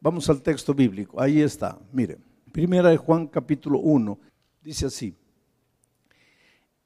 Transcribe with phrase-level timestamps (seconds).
[0.00, 1.20] Vamos al texto bíblico.
[1.20, 1.78] Ahí está.
[1.92, 2.18] Mire,
[2.52, 4.18] primera de Juan capítulo 1
[4.62, 5.14] dice así.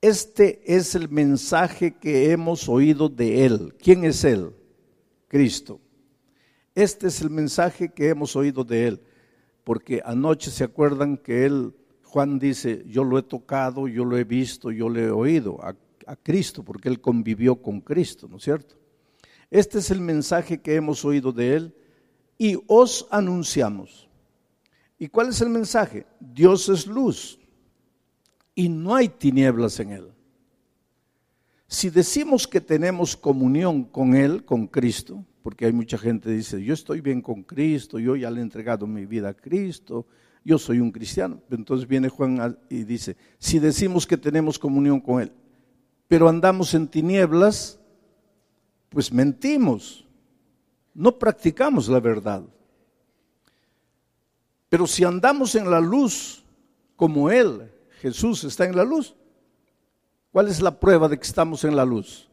[0.00, 3.74] Este es el mensaje que hemos oído de él.
[3.78, 4.54] ¿Quién es él?
[5.28, 5.80] Cristo.
[6.74, 9.02] Este es el mensaje que hemos oído de él,
[9.64, 11.74] porque anoche se acuerdan que él,
[12.04, 15.76] Juan dice, yo lo he tocado, yo lo he visto, yo lo he oído a,
[16.06, 18.76] a Cristo, porque él convivió con Cristo, ¿no es cierto?
[19.50, 21.74] Este es el mensaje que hemos oído de él
[22.40, 24.08] y os anunciamos.
[24.98, 26.06] ¿Y cuál es el mensaje?
[26.18, 27.38] Dios es luz
[28.54, 30.12] y no hay tinieblas en él.
[31.66, 36.64] Si decimos que tenemos comunión con Él, con Cristo, porque hay mucha gente que dice,
[36.64, 40.06] yo estoy bien con Cristo, yo ya le he entregado mi vida a Cristo,
[40.42, 41.42] yo soy un cristiano.
[41.50, 45.30] Entonces viene Juan y dice, si decimos que tenemos comunión con Él,
[46.08, 47.78] pero andamos en tinieblas,
[48.88, 50.06] pues mentimos,
[50.94, 52.42] no practicamos la verdad.
[54.68, 56.44] Pero si andamos en la luz
[56.96, 59.14] como Él, Jesús está en la luz,
[60.32, 62.28] ¿cuál es la prueba de que estamos en la luz?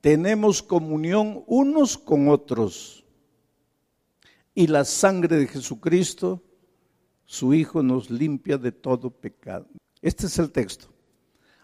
[0.00, 3.04] Tenemos comunión unos con otros.
[4.54, 6.42] Y la sangre de Jesucristo,
[7.24, 9.66] su Hijo, nos limpia de todo pecado.
[10.02, 10.88] Este es el texto.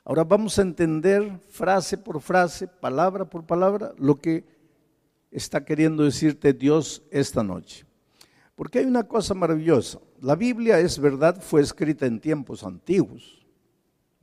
[0.04, 4.44] Ahora vamos a entender frase por frase, palabra por palabra, lo que
[5.36, 7.84] está queriendo decirte Dios esta noche.
[8.54, 10.00] Porque hay una cosa maravillosa.
[10.22, 13.46] La Biblia es verdad, fue escrita en tiempos antiguos,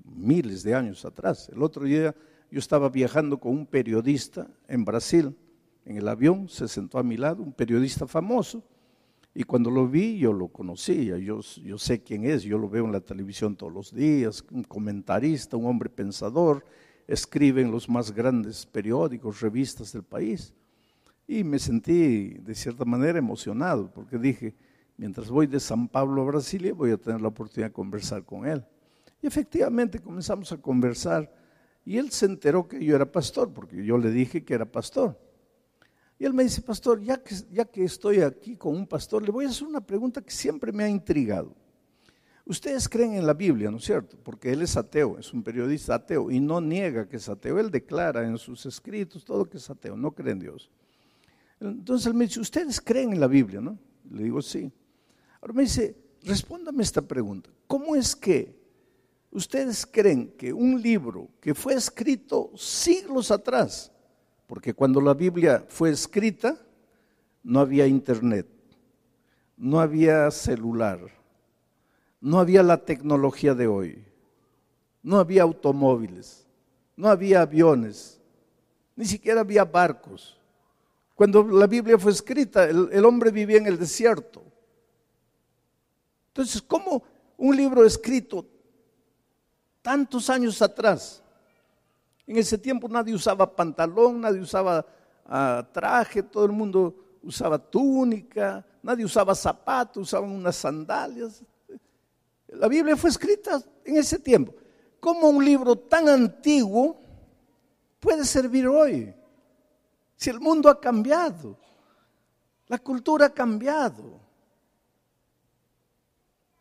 [0.04, 1.50] miles de años atrás.
[1.54, 2.16] El otro día
[2.50, 5.36] yo estaba viajando con un periodista en Brasil,
[5.86, 8.64] en el avión, se sentó a mi lado, un periodista famoso,
[9.36, 12.86] y cuando lo vi, yo lo conocía, yo, yo sé quién es, yo lo veo
[12.86, 16.66] en la televisión todos los días, un comentarista, un hombre pensador,
[17.08, 20.54] escribe en los más grandes periódicos, revistas del país.
[21.28, 24.56] Y me sentí de cierta manera emocionado, porque dije,
[24.98, 28.46] mientras voy de San Pablo a Brasilia, voy a tener la oportunidad de conversar con
[28.46, 28.64] él.
[29.22, 31.32] Y efectivamente comenzamos a conversar,
[31.86, 35.18] y él se enteró que yo era pastor, porque yo le dije que era pastor.
[36.20, 39.32] Y él me dice, pastor, ya que, ya que estoy aquí con un pastor, le
[39.32, 41.56] voy a hacer una pregunta que siempre me ha intrigado.
[42.46, 44.18] Ustedes creen en la Biblia, ¿no es cierto?
[44.22, 47.58] Porque él es ateo, es un periodista ateo y no niega que es ateo.
[47.58, 50.70] Él declara en sus escritos todo que es ateo, no cree en Dios.
[51.68, 53.78] Entonces él me dice, ¿ustedes creen en la Biblia, no?
[54.12, 54.72] Le digo, sí.
[55.42, 57.50] Ahora me dice, respóndame esta pregunta.
[57.68, 58.56] ¿Cómo es que
[59.32, 63.92] ustedes creen que un libro que fue escrito siglos atrás,
[64.48, 66.58] porque cuando la Biblia fue escrita,
[67.42, 68.48] no había internet,
[69.58, 71.00] no había celular,
[72.22, 74.06] no había la tecnología de hoy,
[75.02, 76.48] no había automóviles,
[76.96, 78.22] no había aviones,
[78.96, 80.40] ni siquiera había barcos.
[81.16, 84.44] Cuando la Biblia fue escrita, el, hombre vivía en el desierto.
[86.28, 87.04] Entonces, ¿cómo
[87.38, 88.46] un libro escrito
[89.82, 91.24] tantos años atrás
[92.26, 94.86] en ese tiempo nadie usaba pantalón, nadie usaba
[95.26, 101.44] ah, traje, todo el mundo usaba túnica, nadie usaba zapatos, usaban unas sandalias.
[102.48, 104.54] La Biblia fue escrita en ese tiempo.
[105.00, 106.98] ¿Cómo un libro tan antiguo
[108.00, 109.14] puede servir hoy?
[110.24, 111.58] Si el mundo ha cambiado,
[112.68, 114.22] la cultura ha cambiado.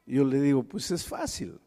[0.05, 1.61] yo le digo, pues es fácil.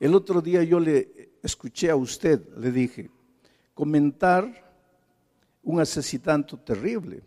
[0.00, 3.12] El otro día yo le escuché a usted, le dije,
[3.74, 4.74] comentar
[5.62, 7.22] un asesinato terrible,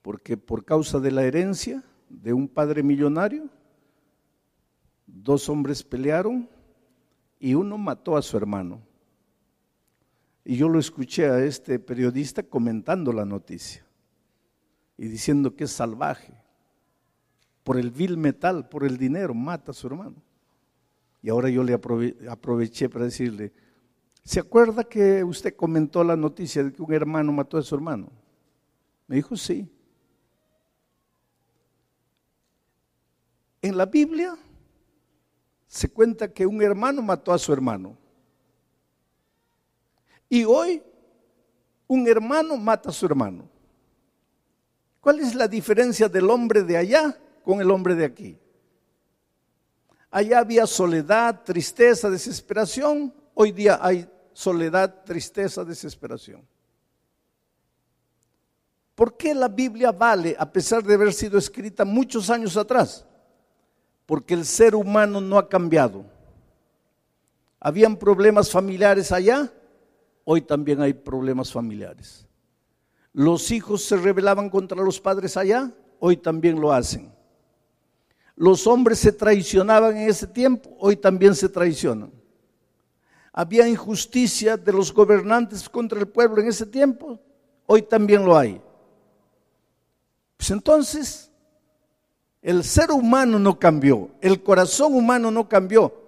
[0.00, 3.50] porque por causa de la herencia de un padre millonario,
[5.06, 6.48] dos hombres pelearon
[7.38, 8.90] y uno mató a su hermano.
[10.44, 13.86] Y yo lo escuché a este periodista comentando la noticia
[14.98, 16.34] y diciendo que es salvaje.
[17.62, 20.16] Por el vil metal, por el dinero, mata a su hermano.
[21.22, 23.52] Y ahora yo le aproveché para decirle,
[24.24, 28.10] ¿se acuerda que usted comentó la noticia de que un hermano mató a su hermano?
[29.06, 29.70] Me dijo, sí.
[33.60, 34.36] En la Biblia
[35.68, 37.96] se cuenta que un hermano mató a su hermano.
[40.32, 40.82] Y hoy
[41.86, 43.46] un hermano mata a su hermano.
[44.98, 48.38] ¿Cuál es la diferencia del hombre de allá con el hombre de aquí?
[50.10, 53.12] Allá había soledad, tristeza, desesperación.
[53.34, 56.48] Hoy día hay soledad, tristeza, desesperación.
[58.94, 63.04] ¿Por qué la Biblia vale a pesar de haber sido escrita muchos años atrás?
[64.06, 66.06] Porque el ser humano no ha cambiado.
[67.60, 69.52] Habían problemas familiares allá,
[70.24, 72.26] hoy también hay problemas familiares.
[73.12, 77.12] Los hijos se rebelaban contra los padres allá, hoy también lo hacen.
[78.36, 82.10] Los hombres se traicionaban en ese tiempo, hoy también se traicionan.
[83.32, 87.20] Había injusticia de los gobernantes contra el pueblo en ese tiempo,
[87.66, 88.60] hoy también lo hay.
[90.36, 91.30] Pues entonces,
[92.40, 96.00] el ser humano no cambió, el corazón humano no cambió.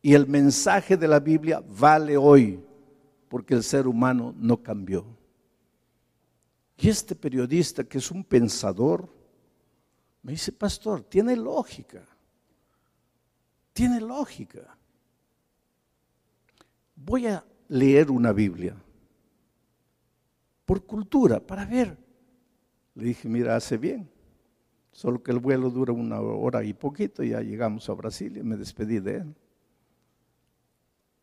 [0.00, 2.60] Y el mensaje de la Biblia vale hoy,
[3.28, 5.04] porque el ser humano no cambió.
[6.76, 9.08] Y este periodista, que es un pensador,
[10.22, 12.06] me dice, pastor, tiene lógica.
[13.72, 14.76] Tiene lógica.
[16.94, 18.76] Voy a leer una Biblia
[20.68, 21.96] por cultura, para ver.
[22.94, 24.10] Le dije, mira, hace bien.
[24.92, 28.56] Solo que el vuelo dura una hora y poquito, ya llegamos a Brasil y me
[28.56, 29.34] despedí de él.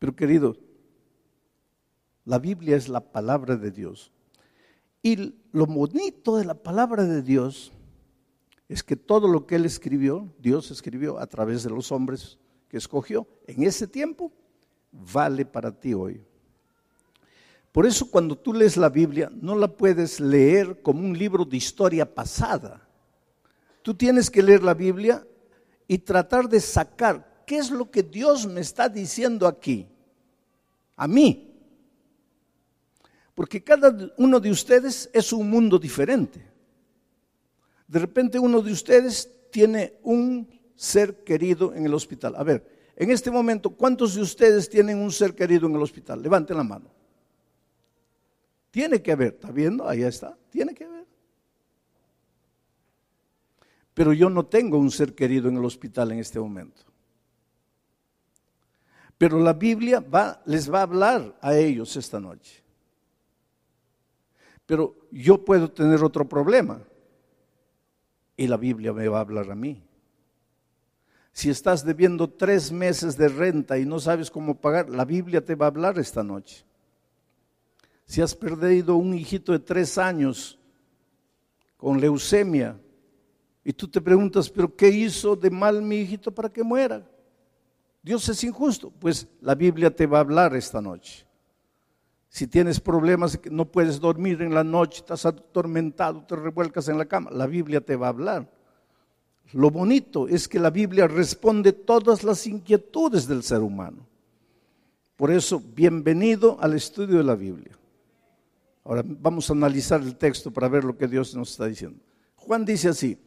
[0.00, 0.56] Pero querido,
[2.26, 4.12] la Biblia es la palabra de Dios.
[5.00, 7.72] Y lo bonito de la palabra de Dios
[8.68, 12.38] es que todo lo que él escribió, Dios escribió a través de los hombres
[12.68, 14.32] que escogió en ese tiempo,
[14.90, 16.20] vale para ti hoy.
[17.70, 21.58] Por eso cuando tú lees la Biblia, no la puedes leer como un libro de
[21.58, 22.88] historia pasada.
[23.82, 25.24] Tú tienes que leer la Biblia
[25.86, 29.86] y tratar de sacar qué es lo que Dios me está diciendo aquí,
[30.96, 31.52] a mí.
[33.36, 36.42] Porque cada uno de ustedes es un mundo diferente.
[37.86, 42.34] De repente uno de ustedes tiene un ser querido en el hospital.
[42.34, 46.22] A ver, en este momento, ¿cuántos de ustedes tienen un ser querido en el hospital?
[46.22, 46.90] Levanten la mano.
[48.70, 49.86] Tiene que haber, ¿está viendo?
[49.86, 51.06] Ahí está, tiene que haber.
[53.92, 56.84] Pero yo no tengo un ser querido en el hospital en este momento.
[59.18, 60.02] Pero la Biblia
[60.46, 62.65] les va a hablar a ellos esta noche.
[64.66, 66.80] Pero yo puedo tener otro problema
[68.36, 69.82] y la Biblia me va a hablar a mí.
[71.32, 75.54] Si estás debiendo tres meses de renta y no sabes cómo pagar, la Biblia te
[75.54, 76.64] va a hablar esta noche.
[78.06, 80.58] Si has perdido un hijito de tres años
[81.76, 82.78] con leucemia
[83.62, 87.06] y tú te preguntas, pero ¿qué hizo de mal mi hijito para que muera?
[88.02, 88.90] Dios es injusto.
[88.90, 91.25] Pues la Biblia te va a hablar esta noche.
[92.28, 97.06] Si tienes problemas, no puedes dormir en la noche, estás atormentado, te revuelcas en la
[97.06, 98.50] cama, la Biblia te va a hablar.
[99.52, 104.06] Lo bonito es que la Biblia responde todas las inquietudes del ser humano.
[105.16, 107.76] Por eso, bienvenido al estudio de la Biblia.
[108.84, 111.98] Ahora vamos a analizar el texto para ver lo que Dios nos está diciendo.
[112.36, 113.18] Juan dice así,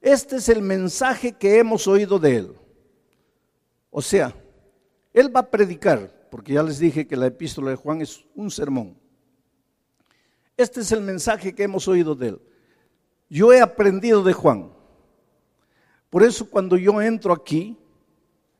[0.00, 2.52] este es el mensaje que hemos oído de él.
[3.90, 4.34] O sea,
[5.12, 8.50] él va a predicar, porque ya les dije que la epístola de Juan es un
[8.50, 8.94] sermón.
[10.54, 12.40] Este es el mensaje que hemos oído de él.
[13.30, 14.70] Yo he aprendido de Juan.
[16.10, 17.78] Por eso cuando yo entro aquí,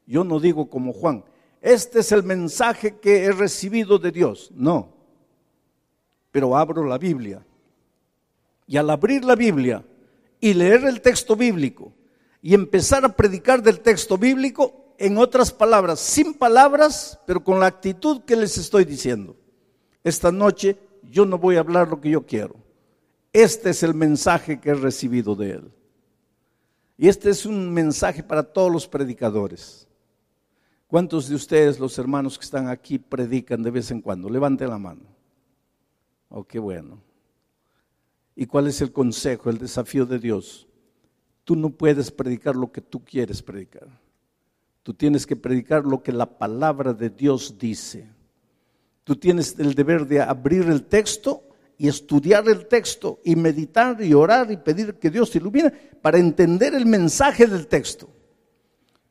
[0.06, 1.22] yo no digo como Juan,
[1.60, 4.50] este es el mensaje que he recibido de Dios.
[4.54, 4.94] No.
[6.30, 7.44] Pero abro la Biblia.
[8.66, 9.84] Y al abrir la Biblia
[10.40, 11.92] y leer el texto bíblico
[12.40, 17.66] y empezar a predicar del texto bíblico, en otras palabras, sin palabras, pero con la
[17.66, 19.36] actitud que les estoy diciendo.
[20.02, 22.56] Esta noche yo no voy a hablar lo que yo quiero.
[23.32, 25.72] Este es el mensaje que he recibido de él.
[26.96, 29.86] Y este es un mensaje para todos los predicadores.
[30.86, 34.30] ¿Cuántos de ustedes, los hermanos que están aquí, predican de vez en cuando?
[34.30, 35.02] Levante la mano.
[36.28, 37.02] Oh, qué bueno.
[38.34, 40.66] ¿Y cuál es el consejo, el desafío de Dios?
[41.44, 43.88] Tú no puedes predicar lo que tú quieres predicar.
[44.86, 48.06] Tú tienes que predicar lo que la palabra de Dios dice.
[49.02, 51.42] Tú tienes el deber de abrir el texto
[51.76, 56.18] y estudiar el texto y meditar y orar y pedir que Dios te ilumine para
[56.18, 58.08] entender el mensaje del texto.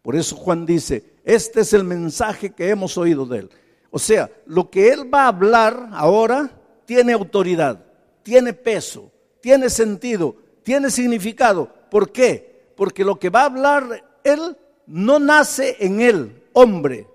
[0.02, 3.50] Por eso Juan dice, este es el mensaje que hemos oído de él.
[3.90, 7.84] O sea, lo que él va a hablar ahora tiene autoridad,
[8.24, 11.70] tiene peso, tiene sentido, tiene significado.
[11.92, 12.72] ¿Por qué?
[12.78, 17.08] Porque lo que va a hablar él no nace en él, hombre,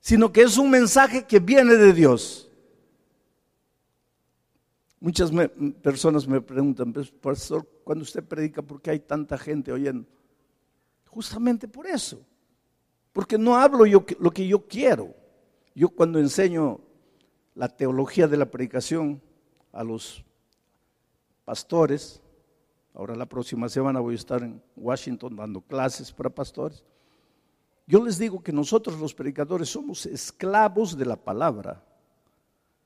[0.00, 2.50] sino que es un mensaje que viene de Dios.
[5.00, 5.30] Muchas
[5.82, 10.06] personas me preguntan, pues, pastor, cuando usted predica, ¿por qué hay tanta gente oyendo?
[11.06, 12.24] Justamente por eso,
[13.12, 15.14] porque no hablo yo lo que yo quiero.
[15.74, 16.80] Yo cuando enseño
[17.54, 19.20] la teología de la predicación
[19.72, 20.24] a los
[21.44, 22.21] pastores,
[22.94, 26.84] Ahora la próxima semana voy a estar en Washington dando clases para pastores.
[27.86, 31.82] Yo les digo que nosotros los predicadores somos esclavos de la palabra.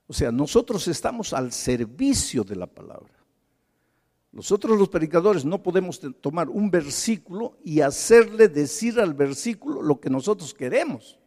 [0.06, 3.12] O sea, nosotros estamos al servicio de la palabra.
[4.30, 10.10] Nosotros los predicadores no podemos tomar un versículo y hacerle decir al versículo lo que
[10.10, 11.18] nosotros queremos,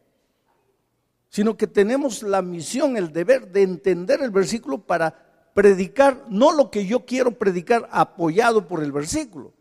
[1.28, 5.29] sino que tenemos la misión, el deber de entender el versículo para
[5.60, 9.52] predicar no lo que yo quiero predicar apoyado por el versículo,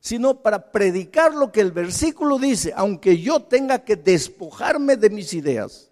[0.00, 5.32] sino para predicar lo que el versículo dice, aunque yo tenga que despojarme de mis
[5.32, 5.90] ideas,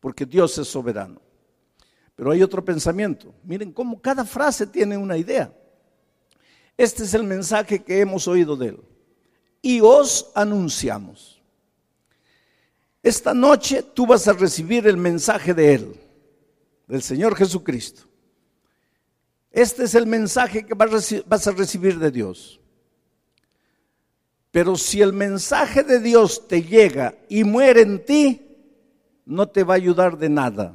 [0.00, 1.18] porque Dios es soberano.
[2.14, 3.32] Pero hay otro pensamiento.
[3.42, 5.50] Miren cómo cada frase tiene una idea.
[6.76, 8.80] Este es el mensaje que hemos oído de él.
[9.62, 11.40] Y os anunciamos.
[13.02, 16.00] Esta noche tú vas a recibir el mensaje de él,
[16.86, 18.07] del Señor Jesucristo.
[19.50, 22.60] Este es el mensaje que vas a recibir de Dios.
[24.50, 28.56] Pero si el mensaje de Dios te llega y muere en ti,
[29.24, 30.74] no te va a ayudar de nada.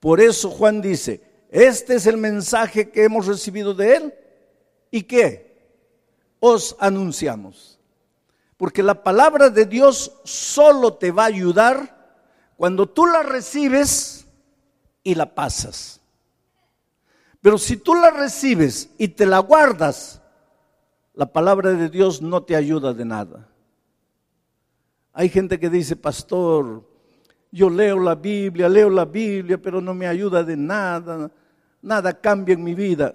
[0.00, 4.14] Por eso Juan dice, este es el mensaje que hemos recibido de Él
[4.90, 5.46] y que
[6.40, 7.78] os anunciamos.
[8.56, 11.96] Porque la palabra de Dios solo te va a ayudar
[12.56, 14.26] cuando tú la recibes
[15.02, 16.00] y la pasas.
[17.46, 20.20] Pero si tú la recibes y te la guardas,
[21.14, 23.48] la palabra de Dios no te ayuda de nada.
[25.12, 26.82] Hay gente que dice, pastor,
[27.52, 31.30] yo leo la Biblia, leo la Biblia, pero no me ayuda de nada,
[31.82, 33.14] nada cambia en mi vida.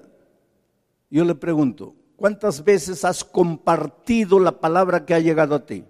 [1.09, 5.83] Yo le pregunto, ¿cuántas veces has compartido la palabra que ha llegado a ti?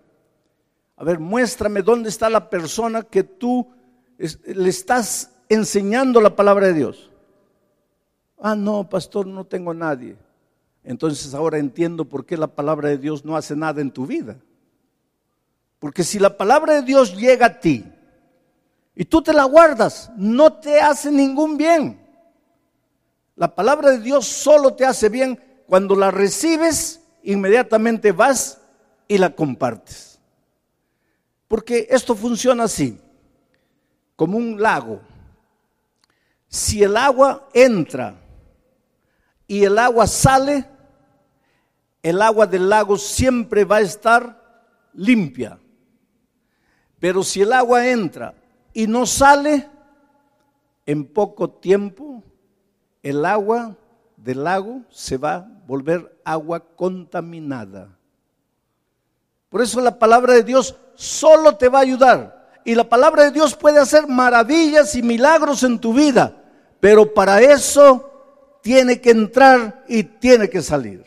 [0.95, 3.69] A ver, muéstrame dónde está la persona que tú
[4.17, 7.11] le estás enseñando la palabra de Dios.
[8.43, 10.17] Ah, no, pastor, no tengo a nadie.
[10.83, 14.38] Entonces ahora entiendo por qué la palabra de Dios no hace nada en tu vida.
[15.77, 17.86] Porque si la palabra de Dios llega a ti
[18.95, 22.01] y tú te la guardas, no te hace ningún bien.
[23.36, 28.60] La palabra de Dios solo te hace bien cuando la recibes, inmediatamente vas
[29.07, 30.19] y la compartes.
[31.48, 33.00] Porque esto funciona así,
[34.15, 35.00] como un lago.
[36.48, 38.15] Si el agua entra
[39.51, 40.65] y el agua sale,
[42.01, 44.41] el agua del lago siempre va a estar
[44.93, 45.60] limpia.
[47.01, 48.34] Pero si el agua entra
[48.72, 49.70] y no sale,
[50.86, 52.24] en poco tiempo
[53.03, 53.75] el agua
[54.15, 57.89] del lago se va a volver agua contaminada.
[59.50, 62.51] Por eso la palabra de Dios solo te va a ayudar.
[62.63, 66.41] Y la palabra de Dios puede hacer maravillas y milagros en tu vida.
[66.79, 68.11] Pero para eso
[68.62, 71.03] tiene que entrar y tiene que salir.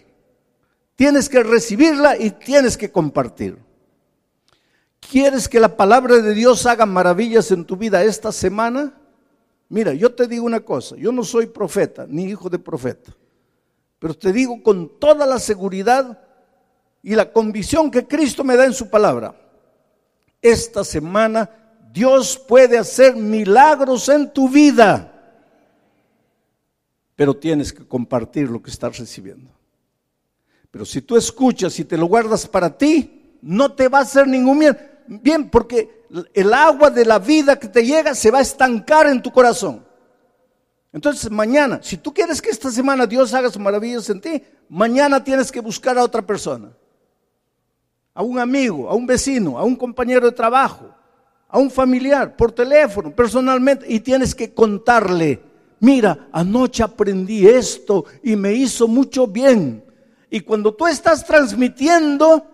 [0.96, 3.58] Tienes que recibirla y tienes que compartir.
[5.00, 8.94] ¿Quieres que la palabra de Dios haga maravillas en tu vida esta semana?
[9.68, 13.14] Mira, yo te digo una cosa, yo no soy profeta ni hijo de profeta,
[13.98, 16.20] pero te digo con toda la seguridad
[17.02, 19.34] y la convicción que Cristo me da en su palabra.
[20.40, 21.50] Esta semana
[21.92, 25.13] Dios puede hacer milagros en tu vida
[27.16, 29.50] pero tienes que compartir lo que estás recibiendo.
[30.70, 34.26] Pero si tú escuchas y te lo guardas para ti, no te va a hacer
[34.26, 38.42] ningún bien, bien porque el agua de la vida que te llega se va a
[38.42, 39.84] estancar en tu corazón.
[40.92, 45.22] Entonces mañana, si tú quieres que esta semana Dios haga sus maravillas en ti, mañana
[45.22, 46.70] tienes que buscar a otra persona,
[48.12, 50.92] a un amigo, a un vecino, a un compañero de trabajo,
[51.48, 55.40] a un familiar, por teléfono, personalmente, y tienes que contarle
[55.84, 59.84] mira, anoche aprendí esto y me hizo mucho bien.
[60.30, 62.44] Y cuando tú estás transmitiendo,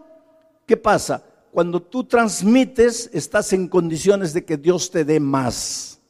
[0.67, 1.23] ¿qué pasa?
[1.53, 6.01] Cuando tú transmites, estás en condiciones de que Dios te dé más.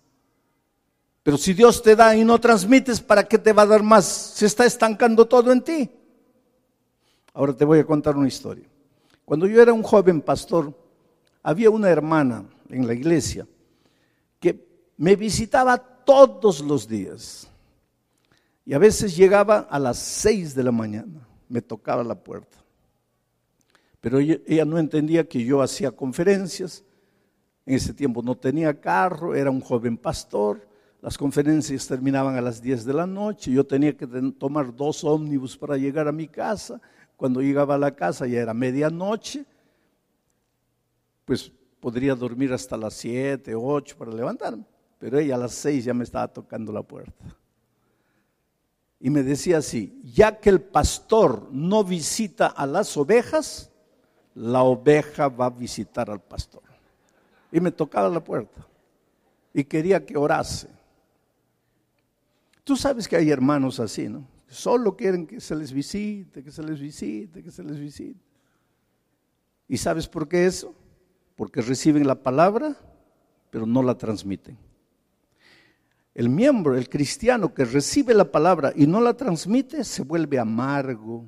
[1.23, 4.05] Pero si Dios te da y no transmites, ¿para qué te va a dar más?
[4.07, 5.91] Se está estancando todo en ti.
[7.35, 8.65] Ahora te voy a contar una historia.
[9.25, 10.75] Cuando yo era un joven pastor,
[11.43, 13.47] había una hermana en la iglesia
[14.41, 17.49] que me visitaba todos los días.
[18.65, 22.59] Y a veces llegaba a las seis de la mañana, me tocaba la puerta.
[24.01, 26.85] Pero ella, no entendía que yo hacía conferencias.
[27.67, 30.67] En ese tiempo no tenía carro, era un joven pastor.
[31.03, 33.51] Las conferencias terminaban a las 10 de la noche.
[33.51, 34.07] Yo tenía que
[34.39, 36.81] tomar dos ómnibus para llegar a mi casa.
[37.17, 39.45] Cuando llegaba a la casa ya era medianoche.
[41.27, 44.65] Pues podría dormir hasta las 7, 8 para levantarme
[45.01, 47.25] pero ella a las seis ya me estaba tocando la puerta.
[49.01, 53.71] Y me decía así, ya que el pastor no visita a las ovejas,
[54.35, 56.63] la oveja va a visitar al pastor.
[57.51, 58.65] Y me tocaba la puerta
[59.55, 60.69] y quería que orase.
[62.63, 64.29] Tú sabes que hay hermanos así, ¿no?
[64.49, 68.21] Solo quieren que se les visite, que se les visite, que se les visite.
[69.67, 70.75] ¿Y sabes por qué eso?
[71.37, 72.77] Porque reciben la palabra,
[73.51, 74.59] pero no la transmiten.
[76.21, 81.25] El miembro, el cristiano que recibe la palabra y no la transmite, se vuelve amargo,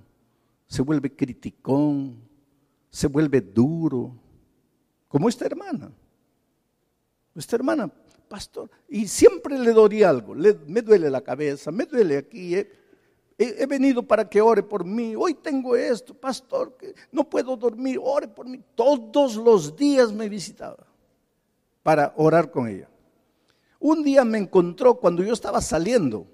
[0.66, 2.20] se vuelve criticón,
[2.90, 4.14] se vuelve duro,
[5.08, 5.90] como esta hermana.
[7.34, 7.90] Esta hermana,
[8.28, 12.70] pastor, y siempre le doy algo, me duele la cabeza, me duele aquí, he,
[13.38, 17.98] he, venido para que ore por mí, hoy tengo esto, pastor, que no puedo dormir,
[17.98, 18.60] ore por mí.
[18.74, 20.86] Todos los días me visitaba
[21.82, 22.91] para orar con ella.
[23.84, 26.24] Un día me encontró cuando yo estaba saliendo,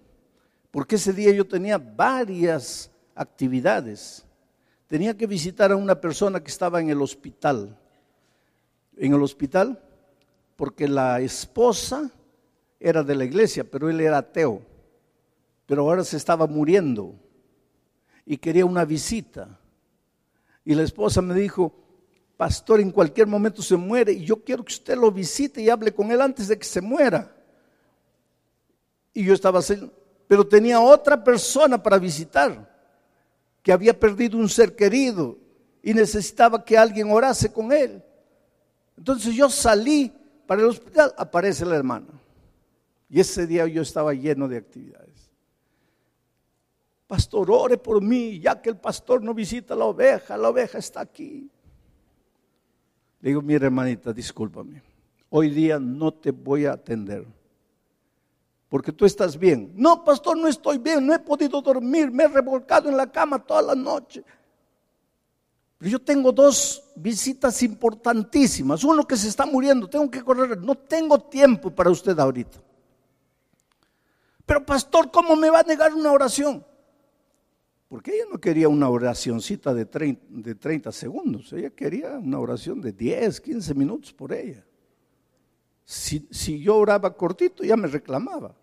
[0.70, 4.26] porque ese día yo tenía varias actividades.
[4.86, 7.74] Tenía que visitar a una persona que estaba en el hospital.
[8.98, 9.82] En el hospital,
[10.56, 12.10] porque la esposa
[12.78, 14.60] era de la iglesia, pero él era ateo.
[15.64, 17.14] Pero ahora se estaba muriendo
[18.26, 19.58] y quería una visita.
[20.66, 21.72] Y la esposa me dijo,
[22.36, 25.94] pastor, en cualquier momento se muere y yo quiero que usted lo visite y hable
[25.94, 27.36] con él antes de que se muera.
[29.18, 29.60] Y yo estaba
[30.28, 32.72] pero tenía otra persona para visitar,
[33.64, 35.36] que había perdido un ser querido
[35.82, 38.00] y necesitaba que alguien orase con él.
[38.96, 40.12] Entonces yo salí
[40.46, 42.06] para el hospital, aparece la hermana.
[43.10, 45.32] Y ese día yo estaba lleno de actividades.
[47.08, 51.00] Pastor, ore por mí, ya que el pastor no visita la oveja, la oveja está
[51.00, 51.50] aquí.
[53.20, 54.80] Le digo, mira hermanita, discúlpame,
[55.28, 57.26] hoy día no te voy a atender
[58.68, 59.72] porque tú estás bien.
[59.74, 63.38] No, pastor, no estoy bien, no he podido dormir, me he revolcado en la cama
[63.38, 64.22] toda la noche.
[65.78, 68.82] Pero yo tengo dos visitas importantísimas.
[68.84, 72.58] Uno que se está muriendo, tengo que correr, no tengo tiempo para usted ahorita.
[74.44, 76.64] Pero pastor, ¿cómo me va a negar una oración?
[77.88, 82.82] Porque ella no quería una oracioncita de 30, de 30 segundos, ella quería una oración
[82.82, 84.64] de 10, 15 minutos por ella.
[85.84, 88.54] Si, yo oraba cortito, ya me reclamaba.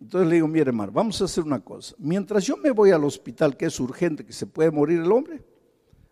[0.00, 1.94] Entonces le digo, mire hermano, vamos a hacer una cosa.
[1.98, 5.42] Mientras yo me voy al hospital, que es urgente, que se puede morir el hombre,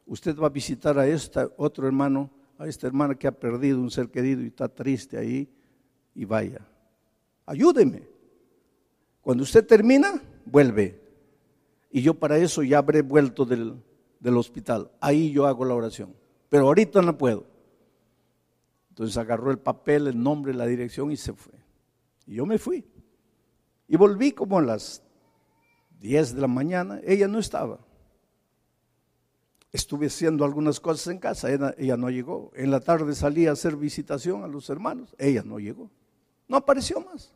[0.07, 3.91] usted va a visitar a este otro hermano, a esta hermana que ha perdido un
[3.91, 5.49] ser querido y está triste ahí,
[6.15, 6.67] y vaya.
[7.47, 8.09] Ayúdeme.
[9.21, 11.01] Cuando usted termina, vuelve.
[11.91, 13.75] Y yo para eso ya habré vuelto del,
[14.19, 14.91] del hospital.
[15.01, 16.15] Ahí yo hago la oración.
[16.49, 17.47] Pero ahorita no puedo.
[18.91, 21.55] Entonces agarró el papel, el nombre, la dirección y se fue.
[22.27, 22.85] Y yo me fui.
[23.89, 25.03] Y volví como a las
[26.01, 27.01] 10 de la mañana.
[27.05, 27.79] Ella no estaba.
[29.73, 32.53] Estuve haciendo algunas cosas en casa, ella, no llegó.
[32.55, 35.91] En la tarde salí a hacer visitación a los hermanos, ella no llegó.
[36.47, 37.33] No apareció más.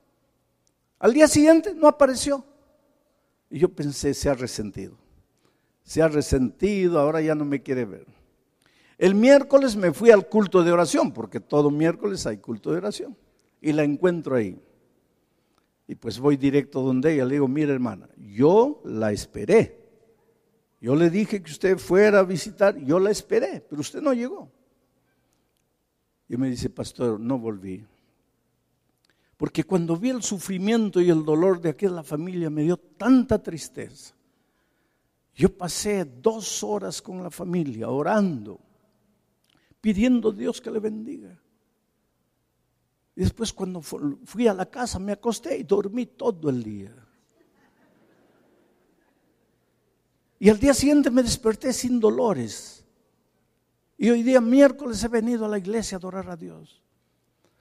[1.01, 2.45] Al día siguiente no apareció.
[3.51, 4.97] Y yo pensé, se ha resentido.
[5.83, 8.07] Se ha resentido, ahora ya no me quiere ver.
[8.99, 13.17] El miércoles me fui al culto de oración, porque todo miércoles hay culto de oración.
[13.61, 14.61] Y la encuentro ahí.
[15.89, 17.25] Y pues voy directo donde ella.
[17.25, 19.89] Le digo, mira hermana, yo la esperé.
[20.81, 24.53] Yo le dije que usted fuera a visitar, yo la esperé, pero usted no llegó.
[26.29, 27.85] Y me dice, pastor, no volví.
[29.37, 34.15] Porque cuando vi el sufrimiento y el dolor de aquella familia me dio tanta tristeza.
[35.35, 38.61] Yo pasé dos horas con la familia orando
[39.81, 41.41] pidiendo a Dios que le bendiga.
[43.19, 46.95] Después cuando fui a la casa me acosté y dormí todo el día.
[50.39, 52.85] Y al día siguiente me desperté sin dolores.
[53.97, 56.81] Y hoy día miércoles he venido a la iglesia a adorar a Dios.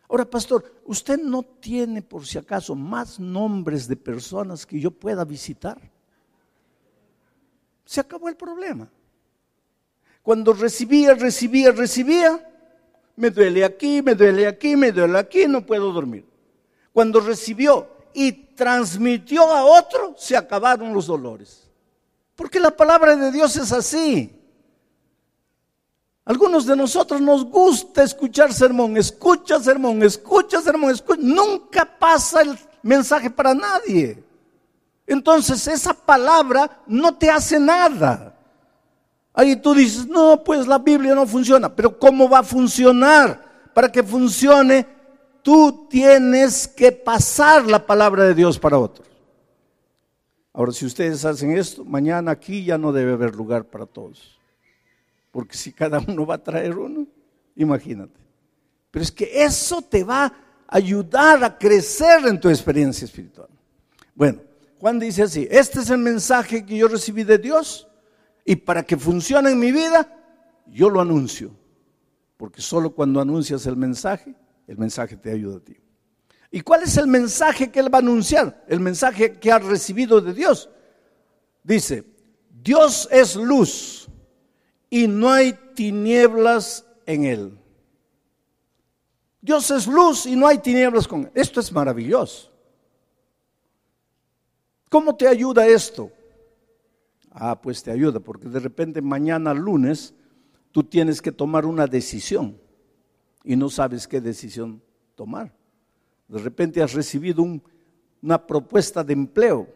[0.07, 5.25] Ahora, pastor, ¿usted no tiene por si acaso más nombres de personas que yo pueda
[5.25, 5.81] visitar?
[7.83, 8.87] Se acabó el problema.
[10.21, 12.47] Cuando recibía, recibía, recibía,
[13.17, 16.23] me duele aquí, me duele aquí, me duele aquí, no puedo dormir.
[16.93, 21.67] Cuando recibió y transmitió a otro, se acabaron los dolores.
[22.35, 24.31] Porque la palabra de Dios es así.
[26.25, 31.21] Algunos de nosotros nos gusta escuchar sermón, escucha sermón, escucha sermón, escucha.
[31.23, 34.23] Nunca pasa el mensaje para nadie.
[35.07, 38.36] Entonces esa palabra no te hace nada.
[39.37, 41.73] Ahí tú dices, no, pues la Biblia no funciona.
[41.73, 43.69] Pero ¿cómo va a funcionar?
[43.71, 44.83] Para que funcione,
[45.43, 49.07] tú tienes que pasar la palabra de Dios para otros.
[50.53, 54.39] Ahora, si ustedes hacen esto, mañana aquí ya no debe haber lugar para todos.
[55.29, 57.05] Porque si cada uno va a traer uno,
[57.55, 58.19] imagínate.
[58.89, 60.33] Pero es que eso te va
[60.67, 63.49] ayudar a crecer en tu experiencia espiritual.
[64.15, 64.41] Bueno,
[64.79, 67.87] Juan dice así, este es el mensaje que yo recibí de Dios
[68.49, 70.09] y para que funcione en mi vida,
[70.67, 71.51] yo lo anuncio.
[72.37, 74.33] Porque solo cuando anuncias el mensaje,
[74.67, 75.75] el mensaje te ayuda a ti.
[76.49, 78.63] ¿Y cuál es el mensaje que él va a anunciar?
[78.69, 80.69] El mensaje que ha recibido de Dios.
[81.61, 82.05] Dice,
[82.49, 84.07] Dios es luz
[84.89, 87.59] y no hay tinieblas en él.
[89.41, 91.31] Dios es luz y no hay tinieblas con él.
[91.35, 92.49] Esto es maravilloso.
[94.87, 96.13] ¿Cómo te ayuda esto?
[97.39, 100.15] Ah, pues te ayuda, porque de repente mañana lunes
[100.71, 102.59] tú tienes que tomar una decisión
[103.43, 104.81] y no sabes qué decisión
[105.13, 105.53] tomar.
[106.27, 107.45] De repente has recibido
[108.23, 109.67] una propuesta de empleo,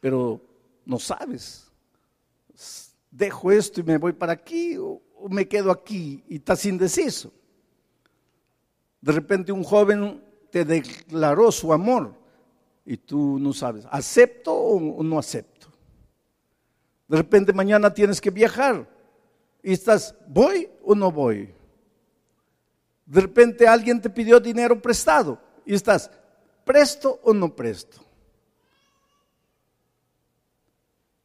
[0.00, 0.40] pero
[0.86, 1.70] no sabes.
[3.10, 7.30] Dejo esto y me voy para aquí o, o me quedo aquí y estás indeciso.
[9.02, 12.14] De repente un joven te declaró su amor
[12.86, 15.57] y tú no sabes, ¿acepto o no acepto?
[17.08, 18.86] De repente mañana tienes que viajar
[19.62, 21.54] y estás, ¿voy o no voy?
[23.06, 26.10] De repente alguien te pidió dinero prestado y estás,
[26.64, 28.04] ¿presto o no presto?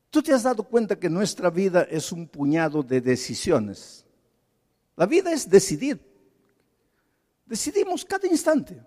[0.09, 4.05] Tú te has dado cuenta que nuestra vida es un puñado de decisiones.
[4.95, 5.99] La vida es decidir.
[7.45, 8.81] Decidimos cada instante.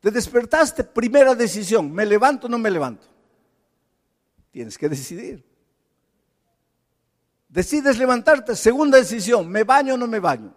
[0.00, 3.06] Te despertaste, primera decisión, ¿me levanto o no me levanto?
[4.50, 5.51] Tienes que decidir.
[7.52, 10.54] Decides levantarte, segunda decisión, ¿me baño o no me baño?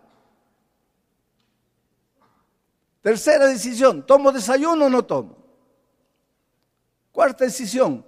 [3.01, 5.35] Tercera decisión, ¿tomo desayuno o no tomo?
[7.11, 8.05] Cuarta decisión,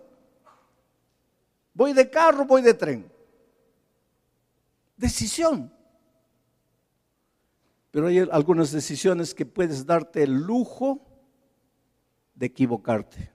[1.73, 3.12] ¿voy de carro o voy de tren?
[4.95, 5.69] Decisión.
[7.91, 11.06] Pero hay algunas decisiones que puedes darte el lujo
[12.36, 13.34] de equivocarte.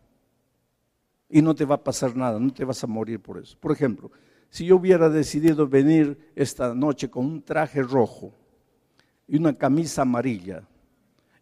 [1.28, 3.58] Y no te va a pasar nada, no te vas a morir por eso.
[3.60, 4.10] Por ejemplo,
[4.52, 8.34] si yo hubiera decidido venir esta noche con un traje rojo
[9.26, 10.62] y una camisa amarilla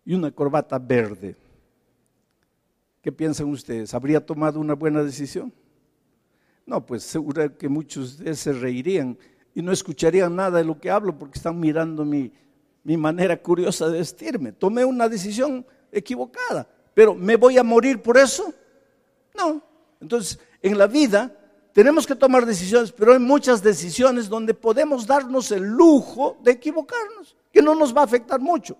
[0.04, 1.34] y una corbata verde,
[3.02, 3.92] ¿qué piensan ustedes?
[3.94, 5.52] ¿Habría tomado una buena decisión?
[6.64, 9.18] No, pues seguro que muchos de se reirían
[9.56, 12.32] y no escucharían nada de lo que hablo porque están mirando mi,
[12.84, 14.52] mi manera curiosa de vestirme.
[14.52, 18.54] Tomé una decisión equivocada, pero ¿me voy a morir por eso?
[19.36, 19.60] No.
[20.00, 21.39] Entonces, en la vida
[21.72, 27.36] tenemos que tomar decisiones, pero hay muchas decisiones donde podemos darnos el lujo de equivocarnos,
[27.52, 28.76] que no nos va a afectar mucho.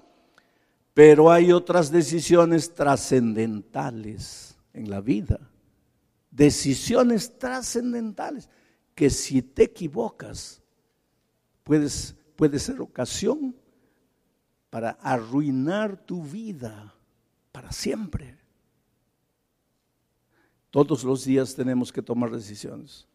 [0.92, 5.38] Pero hay otras decisiones trascendentales en la vida,
[6.30, 8.48] decisiones trascendentales,
[8.94, 10.60] que si te equivocas,
[11.62, 13.54] puedes, puede ser ocasión
[14.68, 16.94] para arruinar tu vida
[17.52, 18.39] para siempre.
[20.70, 23.06] Todos los días tenemos que tomar decisiones.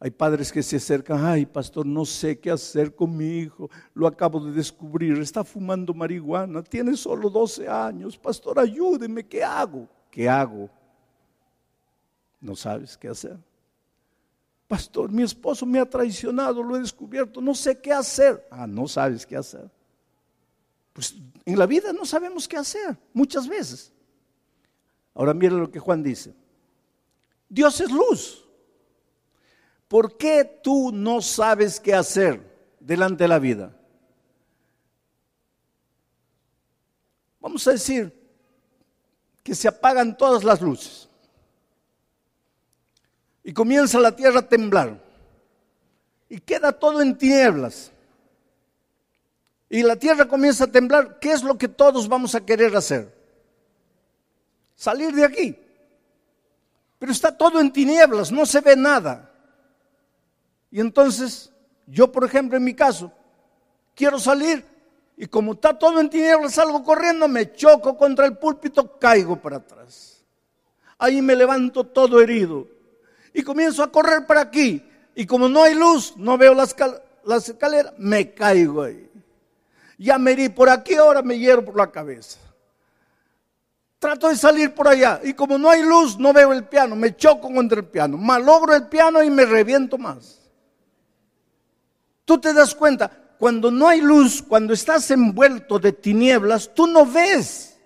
[0.00, 4.06] Hay padres que se acercan, ay pastor, no sé qué hacer con mi hijo, lo
[4.06, 9.88] acabo de descubrir, está fumando marihuana, tiene solo 12 años, pastor, ayúdeme, ¿qué hago?
[10.10, 10.68] ¿Qué hago?
[12.40, 13.38] No sabes qué hacer.
[14.68, 18.46] Pastor, mi esposo me ha traicionado, lo he descubierto, no sé qué hacer.
[18.50, 19.70] Ah, no sabes qué hacer.
[20.92, 21.14] Pues
[21.44, 23.92] en la vida no sabemos qué hacer, muchas veces.
[25.14, 26.34] Ahora mira lo que Juan dice.
[27.48, 28.44] Dios es luz.
[29.88, 32.40] ¿Por qué tú no sabes qué hacer
[32.80, 33.76] delante de la vida?
[37.40, 38.12] Vamos a decir
[39.42, 41.08] que se apagan todas las luces
[43.44, 44.98] y comienza la tierra a temblar
[46.28, 47.92] y queda todo en tinieblas
[49.68, 53.12] y la tierra comienza a temblar, ¿qué es lo que todos vamos a querer hacer?
[54.76, 55.58] Salir de aquí.
[56.98, 59.30] Pero está todo en tinieblas, no se ve nada.
[60.70, 61.52] Y entonces,
[61.86, 63.12] yo por ejemplo en mi caso,
[63.94, 64.64] quiero salir
[65.16, 69.58] y como está todo en tinieblas, salgo corriendo, me choco contra el púlpito, caigo para
[69.58, 70.24] atrás.
[70.98, 72.66] Ahí me levanto todo herido
[73.32, 74.82] y comienzo a correr para aquí.
[75.14, 76.74] Y como no hay luz, no veo las,
[77.48, 79.08] escaleras, me caigo ahí.
[79.98, 82.38] Ya me herí por aquí, ahora me hiero por la cabeza.
[84.04, 87.16] Trato de salir por allá y como no hay luz, no veo el piano, me
[87.16, 90.42] choco contra el piano, malogro el piano y me reviento más.
[92.26, 97.06] Tú te das cuenta, cuando no hay luz, cuando estás envuelto de tinieblas, tú no
[97.06, 97.78] ves.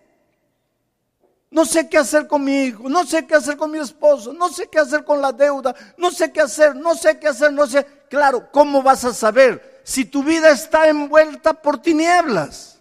[1.53, 4.49] No sé qué hacer con mi hijo, no sé qué hacer con mi esposo, no
[4.49, 7.65] sé qué hacer con la deuda, no sé qué hacer, no sé qué hacer, no
[7.69, 7.87] sé.
[8.11, 12.81] Claro, ¿cómo vas a saber si tu vida está envuelta por tinieblas.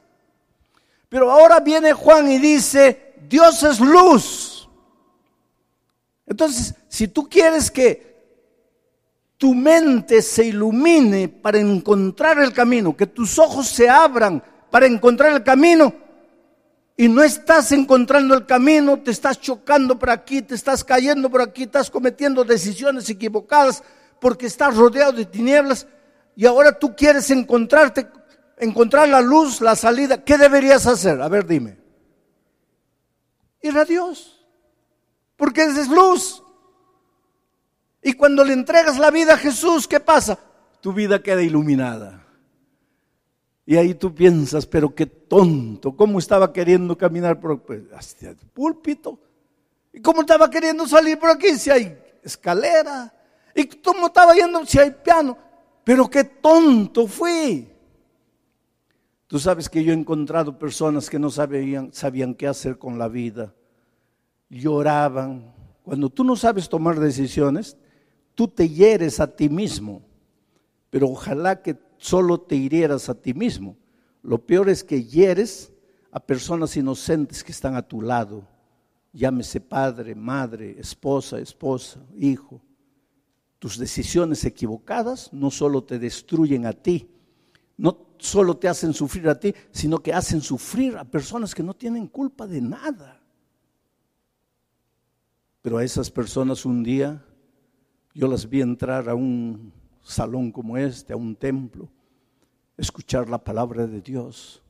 [1.07, 4.69] Pero ahora viene Juan y dice, Dios es luz.
[6.25, 8.07] Entonces, si tú quieres que
[9.37, 15.31] tu mente se ilumine para encontrar el camino, que tus ojos se abran para encontrar
[15.31, 15.93] el camino,
[16.99, 21.43] y no estás encontrando el camino, te estás chocando por aquí, te estás cayendo por
[21.43, 23.83] aquí, estás cometiendo decisiones equivocadas
[24.19, 25.85] porque estás rodeado de tinieblas
[26.35, 28.07] y ahora tú quieres encontrarte,
[28.57, 30.23] encontrar la luz, la salida.
[30.23, 31.21] ¿Qué deberías hacer?
[31.21, 31.76] A ver, dime.
[33.61, 34.45] Ir a Dios,
[35.35, 36.43] porque es luz.
[38.01, 40.39] Y cuando le entregas la vida a Jesús, ¿qué pasa?
[40.81, 42.25] Tu vida queda iluminada.
[43.65, 47.81] Y ahí tú piensas, pero qué tonto, cómo estaba queriendo caminar por pues,
[48.21, 49.19] el púlpito.
[49.91, 53.13] Y cómo estaba queriendo salir por aquí si hay escalera.
[53.53, 55.37] Y cómo estaba yendo si hay piano.
[55.83, 57.67] Pero qué tonto fui.
[59.27, 63.09] Tú sabes que yo he encontrado personas que no sabían, sabían qué hacer con la
[63.09, 63.53] vida.
[64.49, 65.53] Lloraban.
[65.83, 67.77] Cuando tú no sabes tomar decisiones,
[68.35, 70.01] tú te hieres a ti mismo.
[70.89, 73.75] Pero ojalá que solo te hirieras a ti mismo.
[74.23, 75.73] Lo peor es que hieres
[76.11, 78.47] a personas inocentes que están a tu lado.
[79.11, 82.61] Llámese padre, madre, esposa, esposa, hijo.
[83.59, 87.09] Tus decisiones equivocadas no solo te destruyen a ti,
[87.77, 91.75] no solo te hacen sufrir a ti, sino que hacen sufrir a personas que no
[91.75, 93.21] tienen culpa de nada.
[95.61, 97.23] Pero a esas personas un día
[98.13, 101.91] yo las vi entrar a un salón como este, a un templo,
[102.77, 104.63] escuchar la palabra de Dios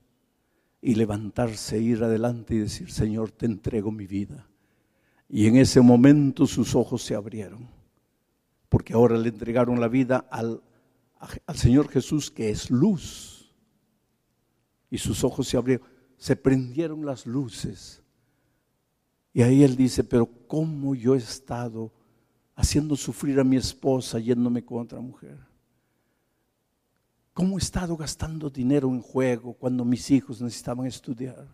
[0.81, 4.47] y levantarse, ir adelante y decir, Señor, te entrego mi vida.
[5.29, 7.69] Y en ese momento sus ojos se abrieron,
[8.69, 10.61] porque ahora le entregaron la vida al,
[11.45, 13.53] al Señor Jesús, que es luz.
[14.89, 18.03] Y sus ojos se abrieron, se prendieron las luces.
[19.33, 21.93] Y ahí él dice, pero ¿cómo yo he estado
[22.55, 25.37] haciendo sufrir a mi esposa yéndome con otra mujer?
[27.33, 31.47] ¿Cómo he estado gastando dinero en juego cuando mis hijos necesitaban estudiar?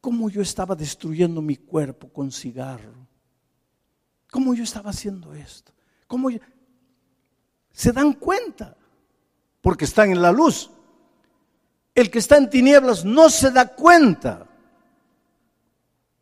[0.00, 3.06] ¿Cómo yo estaba destruyendo mi cuerpo con cigarro?
[4.28, 5.72] ¿Cómo yo estaba haciendo esto?
[6.08, 6.30] ¿Cómo
[7.72, 8.76] Se dan cuenta
[9.60, 10.70] porque están en la luz.
[11.94, 14.46] El que está en tinieblas no se da cuenta.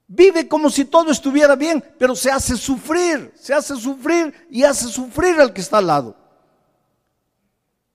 [0.06, 4.88] Vive como si todo estuviera bien, pero se hace sufrir, se hace sufrir y hace
[4.88, 6.16] sufrir al que está al lado.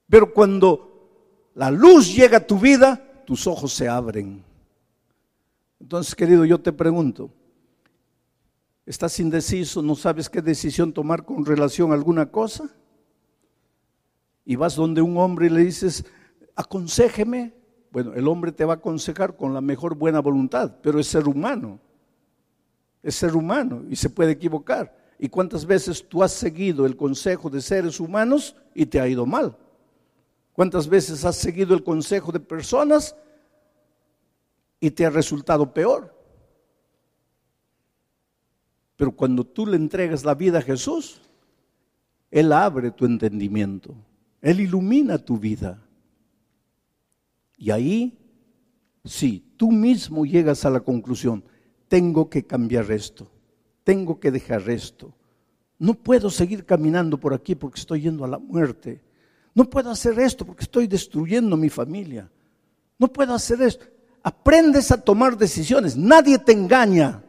[0.08, 4.42] Pero cuando la luz llega a tu vida, tus ojos se abren.
[5.78, 7.30] Entonces, querido, yo te pregunto,
[8.86, 9.82] ¿estás indeciso?
[9.82, 12.70] ¿No sabes qué decisión tomar con relación a alguna cosa?
[14.46, 16.06] Y vas donde un hombre y le dices,
[16.54, 17.54] aconsejeme.
[17.90, 21.28] Bueno, el hombre te va a aconsejar con la mejor buena voluntad, pero es ser
[21.28, 21.80] humano
[23.06, 24.92] es ser humano y se puede equivocar.
[25.16, 29.24] ¿Y cuántas veces tú has seguido el consejo de seres humanos y te ha ido
[29.24, 29.56] mal?
[30.52, 33.14] ¿Cuántas veces has seguido el consejo de personas
[34.80, 36.12] y te ha resultado peor?
[38.96, 41.22] Pero cuando tú le entregas la vida a Jesús,
[42.28, 43.94] Él abre tu entendimiento,
[44.46, 45.82] Él ilumina tu vida.
[47.58, 48.16] Y ahí,
[49.04, 51.42] sí, tú mismo llegas a la conclusión,
[51.88, 53.28] tengo que cambiar esto,
[53.82, 55.12] tengo que dejar esto.
[55.80, 59.02] No puedo seguir caminando por aquí porque estoy yendo a la muerte.
[59.52, 62.30] No puedo hacer esto porque estoy destruyendo mi familia.
[63.00, 63.86] No puedo hacer esto.
[64.22, 65.96] Aprendes a tomar decisiones.
[65.96, 67.20] Nadie te engaña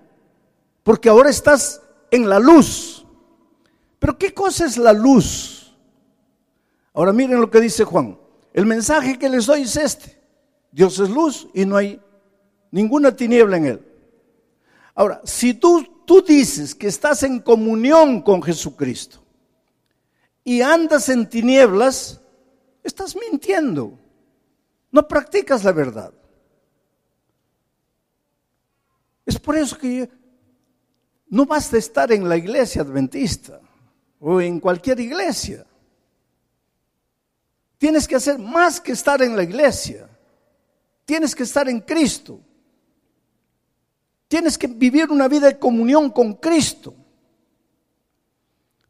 [0.84, 3.08] porque ahora estás en la luz.
[3.98, 5.57] Pero ¿qué cosa es la luz?
[6.98, 8.18] Ahora miren lo que dice Juan.
[8.52, 10.20] El mensaje que les doy es este.
[10.72, 12.02] Dios es luz y no hay
[12.72, 13.86] ninguna tiniebla en él.
[14.96, 19.24] Ahora, si tú, tú dices que estás en comunión con Jesucristo
[20.44, 22.20] y andas en tinieblas,
[22.84, 24.00] estás mintiendo.
[24.92, 26.12] No practicas la verdad.
[29.24, 30.10] Es por eso que
[31.28, 33.62] no basta estar en la iglesia adventista
[34.20, 35.64] o en cualquier iglesia.
[37.78, 40.10] Tienes que hacer más que estar en la iglesia.
[41.06, 42.40] Tienes que estar en Cristo.
[44.28, 46.94] Tienes que vivir una vida de comunión con Cristo.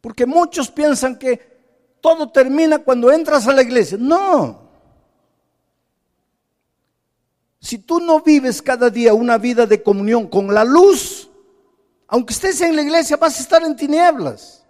[0.01, 1.57] Porque muchos piensan que
[2.01, 3.97] todo termina cuando entras a la iglesia.
[3.99, 4.67] No.
[7.59, 11.29] Si tú no vives cada día una vida de comunión con la luz,
[12.07, 14.65] aunque estés en la iglesia vas a estar en tinieblas.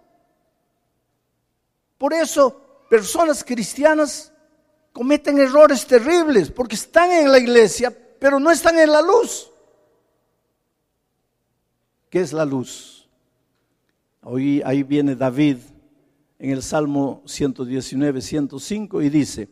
[1.96, 4.32] Por eso, personas cristianas
[4.92, 9.50] cometen errores terribles porque están en la iglesia, pero no están en la luz.
[12.10, 13.08] ¿Qué es la luz?
[14.22, 15.58] Hoy ahí viene David
[16.38, 19.48] en el Salmo 119, 105 y dice,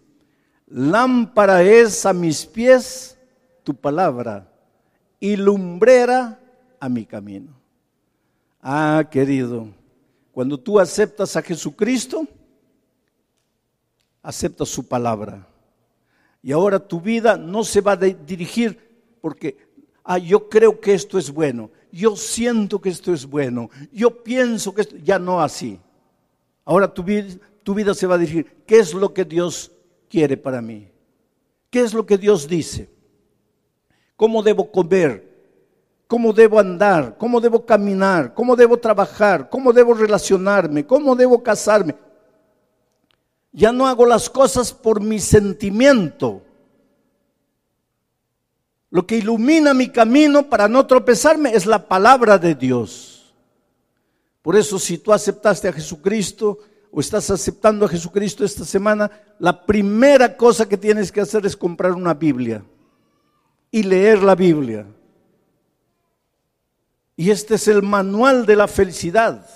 [0.66, 3.18] lámpara es a mis pies
[3.62, 4.51] tu palabra
[5.20, 6.40] y lumbrera
[6.81, 7.61] a mi camino.
[8.61, 9.68] Ah, querido,
[10.33, 12.27] cuando tú aceptas a Jesucristo,
[14.26, 15.46] aceptas su palabra.
[16.42, 18.76] Y ahora tu vida no se va a dirigir
[19.20, 19.56] porque,
[20.02, 24.74] ah, yo creo que esto es bueno, yo siento que esto es bueno, yo pienso
[24.74, 25.78] que esto, ya no así.
[26.64, 27.04] Ahora tu,
[27.62, 29.70] tu vida se va a dirigir, ¿qué es lo que Dios
[30.10, 30.90] quiere para mí?
[31.70, 32.90] ¿Qué es lo que Dios dice?
[34.16, 35.36] ¿Cómo debo comer?
[36.08, 37.16] ¿Cómo debo andar?
[37.16, 38.34] ¿Cómo debo caminar?
[38.34, 39.48] ¿Cómo debo trabajar?
[39.48, 40.84] ¿Cómo debo relacionarme?
[40.84, 41.94] ¿Cómo debo casarme?
[43.56, 46.42] Ya no hago las cosas por mi sentimiento.
[48.90, 53.34] Lo que ilumina mi camino para no tropezarme es la palabra de Dios.
[54.42, 56.58] Por eso si tú aceptaste a Jesucristo
[56.90, 61.56] o estás aceptando a Jesucristo esta semana, la primera cosa que tienes que hacer es
[61.56, 62.62] comprar una Biblia
[63.70, 64.86] y leer la Biblia.
[67.16, 69.48] Y este es el manual de la felicidad.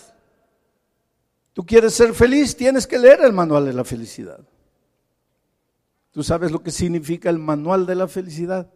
[1.61, 4.40] Tú quieres ser feliz, tienes que leer el manual de la felicidad.
[6.11, 8.66] ¿Tú sabes lo que significa el manual de la felicidad?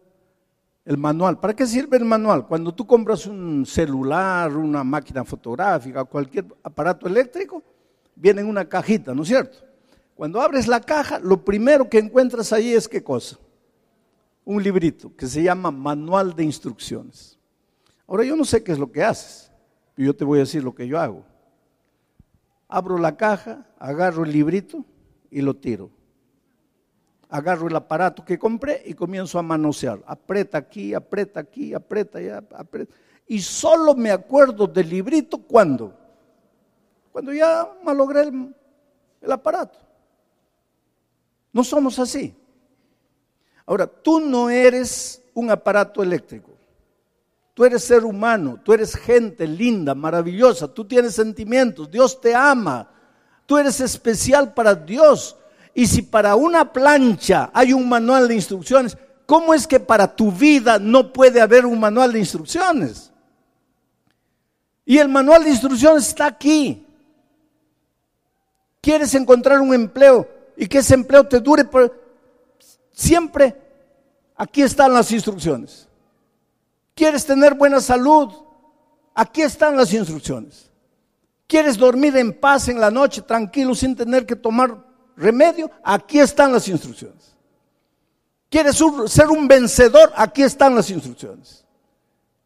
[0.85, 1.39] El manual.
[1.39, 2.45] ¿Para qué sirve el manual?
[2.45, 7.63] Cuando tú compras un celular, una máquina fotográfica, cualquier aparato eléctrico,
[8.15, 9.57] viene en una cajita, ¿no es cierto?
[10.13, 13.39] Cuando abres la caja, lo primero que encuentras ahí es qué cosa?
[14.43, 17.39] Un librito que se llama Manual de Instrucciones.
[18.05, 19.51] Ahora yo no sé qué es lo que haces,
[19.95, 21.25] pero yo te voy a decir lo que yo hago.
[22.67, 24.85] Abro la caja, agarro el librito
[25.29, 25.91] y lo tiro
[27.29, 30.01] agarro el aparato que compré y comienzo a manosear.
[30.05, 32.93] Aprieta aquí, aprieta aquí, aprieta allá, aprieta.
[33.27, 35.93] Y solo me acuerdo del librito cuando.
[37.11, 38.55] Cuando ya malogré el,
[39.21, 39.79] el aparato.
[41.51, 42.35] No somos así.
[43.65, 46.51] Ahora, tú no eres un aparato eléctrico.
[47.55, 52.91] Tú eres ser humano, tú eres gente linda, maravillosa, tú tienes sentimientos, Dios te ama,
[53.45, 55.37] tú eres especial para Dios.
[55.73, 60.33] Y si para una plancha hay un manual de instrucciones, ¿cómo es que para tu
[60.33, 63.13] vida no puede haber un manual de instrucciones?
[64.83, 66.85] Y el manual de instrucciones está aquí.
[68.81, 72.03] ¿Quieres encontrar un empleo y que ese empleo te dure por
[72.91, 73.55] siempre?
[74.35, 75.87] Aquí están las instrucciones.
[76.95, 78.33] ¿Quieres tener buena salud?
[79.13, 80.71] Aquí están las instrucciones.
[81.45, 84.85] ¿Quieres dormir en paz en la noche, tranquilo, sin tener que tomar
[85.17, 87.35] remedio, aquí están las instrucciones.
[88.49, 88.77] ¿Quieres
[89.07, 90.11] ser un vencedor?
[90.15, 91.65] Aquí están las instrucciones.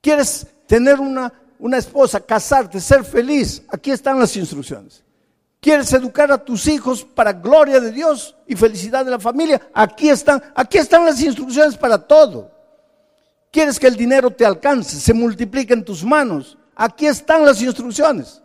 [0.02, 3.64] ¿Quieres tener una, una esposa, casarte, ser feliz?
[3.70, 5.04] Aquí están las instrucciones.
[5.62, 9.62] ¿Quieres educar a tus hijos para gloria de Dios y felicidad de la familia?
[9.74, 12.50] Aquí están, aquí están las instrucciones para todo.
[13.52, 16.58] ¿Quieres que el dinero te alcance, se multiplique en tus manos?
[16.76, 18.42] Aquí están las instrucciones.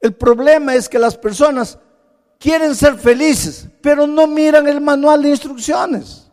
[0.00, 1.78] El problema es que las personas
[2.38, 6.30] quieren ser felices, pero no miran el manual de instrucciones.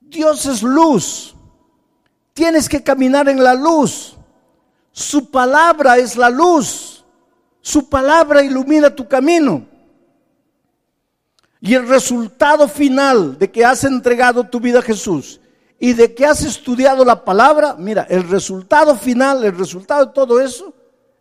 [0.00, 1.34] Dios es luz.
[2.32, 4.16] Tienes que caminar en la luz.
[4.92, 7.04] Su palabra es la luz.
[7.60, 9.66] Su palabra ilumina tu camino.
[11.60, 15.40] Y el resultado final de que has entregado tu vida a Jesús
[15.78, 20.40] y de que has estudiado la palabra, mira, el resultado final, el resultado de todo
[20.40, 20.72] eso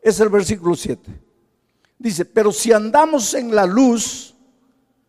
[0.02, 1.22] es el versículo 7.
[1.98, 4.36] Dice, pero si andamos en la luz,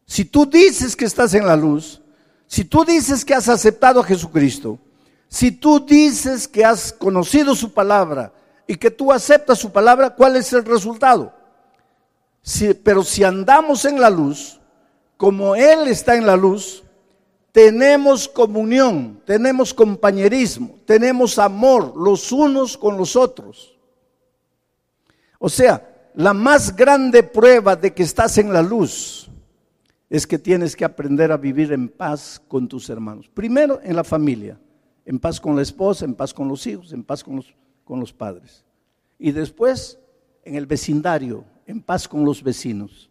[0.05, 2.01] si tú dices que estás en la luz,
[2.47, 4.79] si tú dices que has aceptado a Jesucristo,
[5.29, 8.33] si tú dices que has conocido su palabra
[8.67, 11.35] y que tú aceptas su palabra, ¿cuál es el resultado?
[12.85, 14.61] pero si andamos en la luz,
[15.17, 16.85] como Él está en la luz,
[17.57, 23.79] tenemos comunión, tenemos compañerismo, tenemos amor los unos con los otros.
[25.39, 29.31] O sea, la más grande prueba de que estás en la luz
[30.11, 33.31] es que tienes que aprender a vivir en paz con tus hermanos.
[33.33, 34.61] Primero en la familia,
[35.07, 37.55] en paz con la esposa, en paz con los hijos, en paz con los,
[37.85, 38.67] con los padres.
[39.19, 39.99] Y después
[40.45, 43.09] en el vecindario, en paz con los vecinos.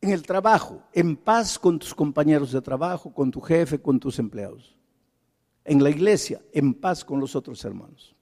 [0.00, 4.18] En el trabajo, en paz con tus compañeros de trabajo, con tu jefe, con tus
[4.18, 4.76] empleados.
[5.64, 8.14] En la iglesia, en paz con los otros hermanos.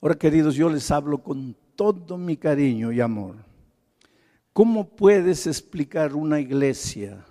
[0.00, 3.36] Ahora, queridos, yo les hablo con todo mi cariño y amor.
[4.52, 7.24] ¿Cómo puedes explicar una iglesia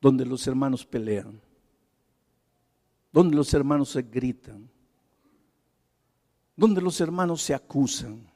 [0.00, 1.40] donde los hermanos pelean,
[3.12, 4.68] donde los hermanos se gritan,
[6.56, 8.31] donde los hermanos se acusan?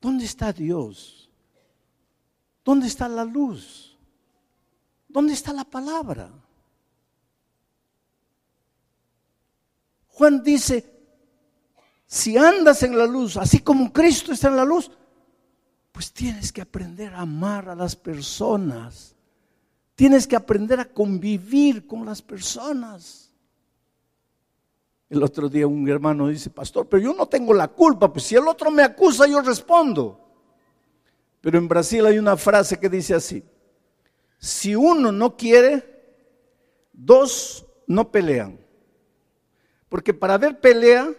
[0.00, 1.28] ¿Dónde está Dios?
[2.64, 3.96] ¿Dónde está la luz?
[5.08, 6.30] ¿Dónde está la palabra?
[10.08, 11.00] Juan dice,
[12.06, 14.90] si andas en la luz, así como Cristo está en la luz,
[15.92, 19.14] pues tienes que aprender a amar a las personas.
[19.94, 23.29] Tienes que aprender a convivir con las personas.
[25.10, 28.36] El otro día un hermano dice, pastor, pero yo no tengo la culpa, pues si
[28.36, 30.20] el otro me acusa, yo respondo.
[31.40, 33.42] Pero en Brasil hay una frase que dice así,
[34.38, 35.84] si uno no quiere,
[36.92, 38.60] dos no pelean.
[39.88, 41.12] Porque para haber pelea,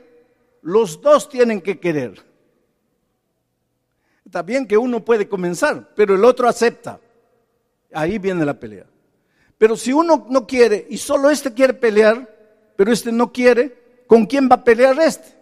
[0.61, 2.23] los dos tienen que querer.
[4.23, 7.01] Está bien que uno puede comenzar, pero el otro acepta.
[7.91, 8.85] Ahí viene la pelea.
[9.57, 13.80] Pero si uno no quiere y solo este quiere pelear, pero este no quiere,
[14.11, 15.33] ¿con quién va a pelear este?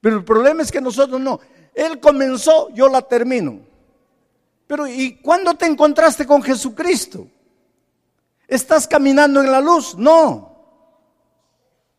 [0.00, 1.38] Pero el problema es que nosotros no.
[1.74, 3.60] Él comenzó, yo la termino.
[4.66, 7.26] Pero ¿y cuándo te encontraste con Jesucristo?
[8.48, 9.94] ¿Estás caminando en la luz?
[9.98, 10.56] No.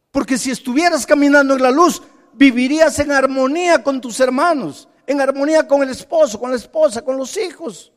[0.10, 2.02] Porque si estuvieras caminando en la luz,
[2.34, 7.16] vivirías en armonía con tus hermanos, en armonía con el esposo, con la esposa, con
[7.16, 7.94] los hijos.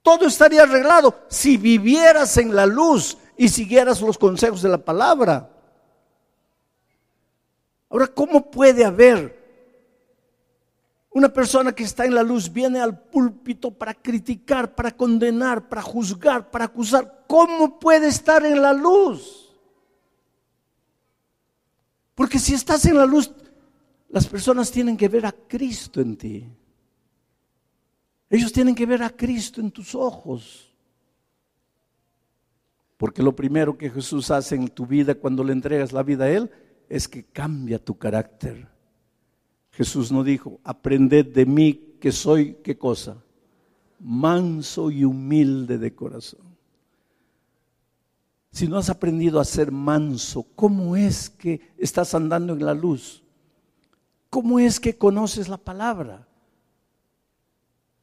[0.00, 5.50] Todo estaría arreglado si vivieras en la luz y siguieras los consejos de la palabra.
[7.88, 9.40] Ahora, ¿cómo puede haber
[11.10, 15.82] una persona que está en la luz viene al púlpito para criticar, para condenar, para
[15.82, 17.24] juzgar, para acusar?
[17.26, 19.50] ¿Cómo puede estar en la luz?
[22.14, 23.30] Porque si estás en la luz,
[24.08, 26.48] las personas tienen que ver a Cristo en ti.
[28.28, 30.71] Ellos tienen que ver a Cristo en tus ojos.
[33.02, 36.30] Porque lo primero que Jesús hace en tu vida cuando le entregas la vida a
[36.30, 36.48] Él
[36.88, 38.68] es que cambia tu carácter.
[39.72, 43.16] Jesús no dijo, aprended de mí que soy, ¿qué cosa?
[43.98, 46.56] Manso y humilde de corazón.
[48.52, 53.24] Si no has aprendido a ser manso, ¿cómo es que estás andando en la luz?
[54.30, 56.28] ¿Cómo es que conoces la palabra?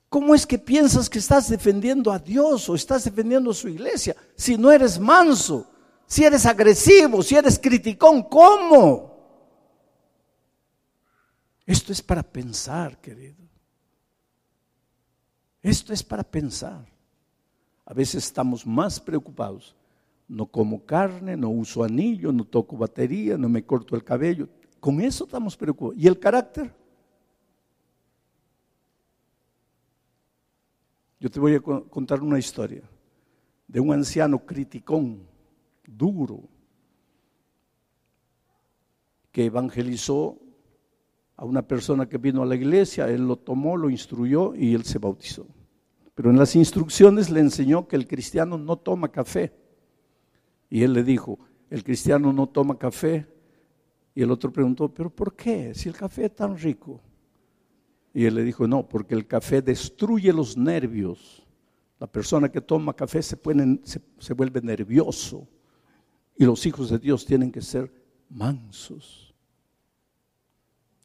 [0.09, 4.15] ¿Cómo es que piensas que estás defendiendo a Dios o estás defendiendo a su iglesia
[4.35, 5.69] si no eres manso,
[6.07, 8.23] si eres agresivo, si eres criticón?
[8.23, 9.09] ¿Cómo?
[11.65, 13.37] Esto es para pensar, querido.
[15.61, 16.87] Esto es para pensar.
[17.85, 19.75] A veces estamos más preocupados
[20.29, 24.47] no como carne, no uso anillo, no toco batería, no me corto el cabello.
[24.79, 26.01] Con eso estamos preocupados.
[26.01, 26.71] ¿Y el carácter?
[31.19, 32.83] Yo te voy a contar una historia
[33.67, 35.27] de un anciano criticón,
[35.85, 36.43] duro,
[39.31, 40.37] que evangelizó
[41.35, 44.83] a una persona que vino a la iglesia, él lo tomó, lo instruyó y él
[44.83, 45.45] se bautizó.
[46.15, 49.53] Pero en las instrucciones le enseñó que el cristiano no toma café
[50.69, 51.39] y él le dijo,
[51.69, 53.25] el cristiano no toma café.
[54.15, 55.73] Y el otro preguntó, pero ¿por qué?
[55.73, 57.01] Si el café es tan rico.
[58.13, 61.45] Y él le dijo, no, porque el café destruye los nervios.
[61.99, 63.37] La persona que toma café se,
[64.19, 65.47] se, vuelve nervioso.
[66.37, 67.91] Y los hijos de Dios tienen que ser
[68.29, 69.33] mansos.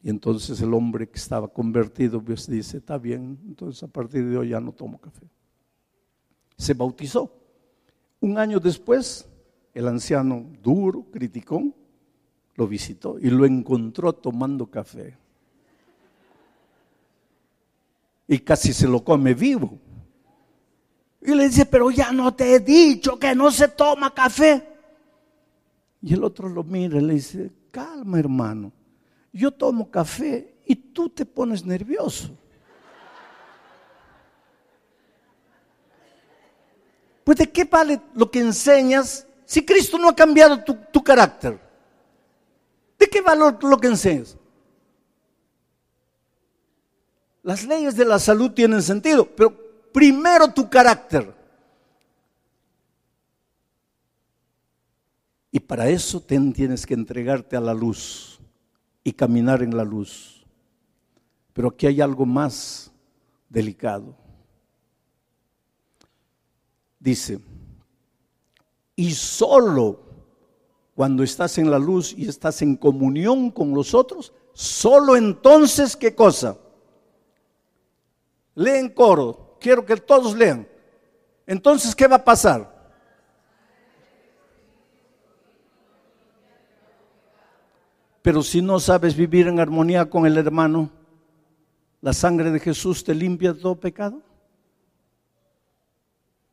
[0.03, 4.37] Y entonces el hombre que estaba convertido pues dice, está bien, entonces a partir de
[4.37, 5.27] hoy ya no tomo café.
[6.57, 7.41] Se bautizó.
[8.21, 9.29] Un año después
[9.75, 11.75] el anciano duro, criticón,
[12.55, 15.19] lo visitó y lo encontró tomando café.
[18.27, 19.79] Y casi se lo come vivo.
[21.20, 24.68] Y le dice, pero ya no te he dicho que no se toma café.
[26.03, 28.72] Y el otro lo mira y le dice, calma hermano,
[29.33, 32.37] yo tomo café y tú te pones nervioso.
[37.25, 41.59] Pues de qué vale lo que enseñas si Cristo no ha cambiado tu, carácter?
[42.99, 44.37] ¿De qué valor lo que enseñas?
[47.45, 49.55] Las leyes de la salud tienen sentido, pero
[49.92, 51.32] primero tu carácter.
[55.53, 58.40] Y para eso tienes que entregarte a la luz
[59.05, 60.42] y caminar en la luz.
[61.53, 62.90] Pero aquí hay algo más
[63.51, 64.16] delicado.
[66.99, 67.38] Dice,
[68.97, 70.01] y solo
[70.95, 76.14] cuando estás en la luz y estás en comunión con los otros, solo entonces, ¿qué
[76.14, 76.57] cosa?
[78.55, 80.67] Leen coro, quiero que todos lean.
[81.47, 82.73] Entonces, ¿qué va a pasar?
[88.23, 90.91] Pero si no sabes vivir en armonía con el hermano,
[92.01, 94.23] ¿la sangre de Jesús te limpia todo pecado?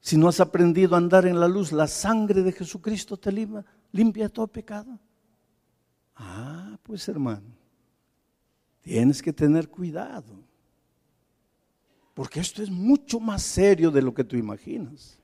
[0.01, 3.63] Si no has aprendido a andar en la luz, la sangre de Jesucristo te limpia,
[3.91, 4.99] limpia todo pecado.
[6.15, 7.55] Ah, pues hermano,
[8.81, 10.43] tienes que tener cuidado.
[12.13, 15.17] Porque esto es mucho más serio de lo que tú imaginas.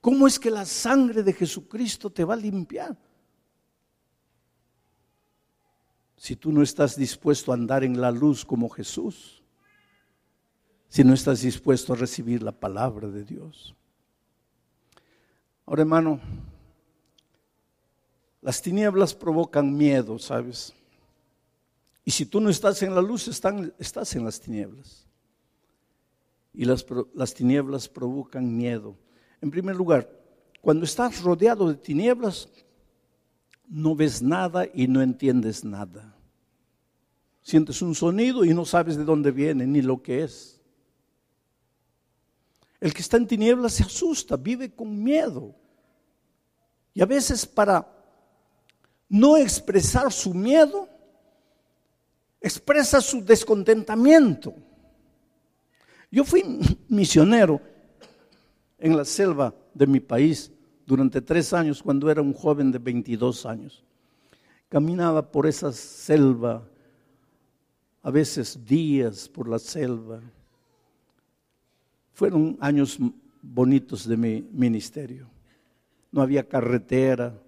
[0.00, 2.96] ¿Cómo es que la sangre de Jesucristo te va a limpiar?
[6.16, 9.38] Si tú no estás dispuesto a andar en la luz como Jesús
[10.88, 13.74] si no estás dispuesto a recibir la palabra de Dios.
[15.66, 16.20] Ahora, hermano,
[18.40, 20.72] las tinieblas provocan miedo, ¿sabes?
[22.04, 25.06] Y si tú no estás en la luz, estás en las tinieblas.
[26.52, 26.84] Y las,
[27.14, 28.96] las tinieblas provocan miedo.
[29.40, 30.10] En primer lugar,
[30.60, 32.48] cuando estás rodeado de tinieblas,
[33.68, 36.14] no ves nada y no entiendes nada.
[37.42, 40.60] Sientes un sonido y no sabes de dónde viene ni lo que es.
[42.80, 45.54] El que está en tinieblas se asusta, vive con miedo.
[46.94, 47.86] Y a veces para
[49.08, 50.88] no expresar su miedo,
[52.40, 54.54] expresa su descontentamiento.
[56.10, 56.42] Yo fui
[56.88, 57.60] misionero
[58.78, 60.50] en la selva de mi país
[60.86, 63.84] durante tres años cuando era un joven de 22 años.
[64.68, 66.66] Caminaba por esa selva,
[68.02, 70.20] a veces días por la selva
[72.12, 72.98] fueron años
[73.40, 75.28] bonitos de mi ministerio.
[76.10, 77.40] No había carretera,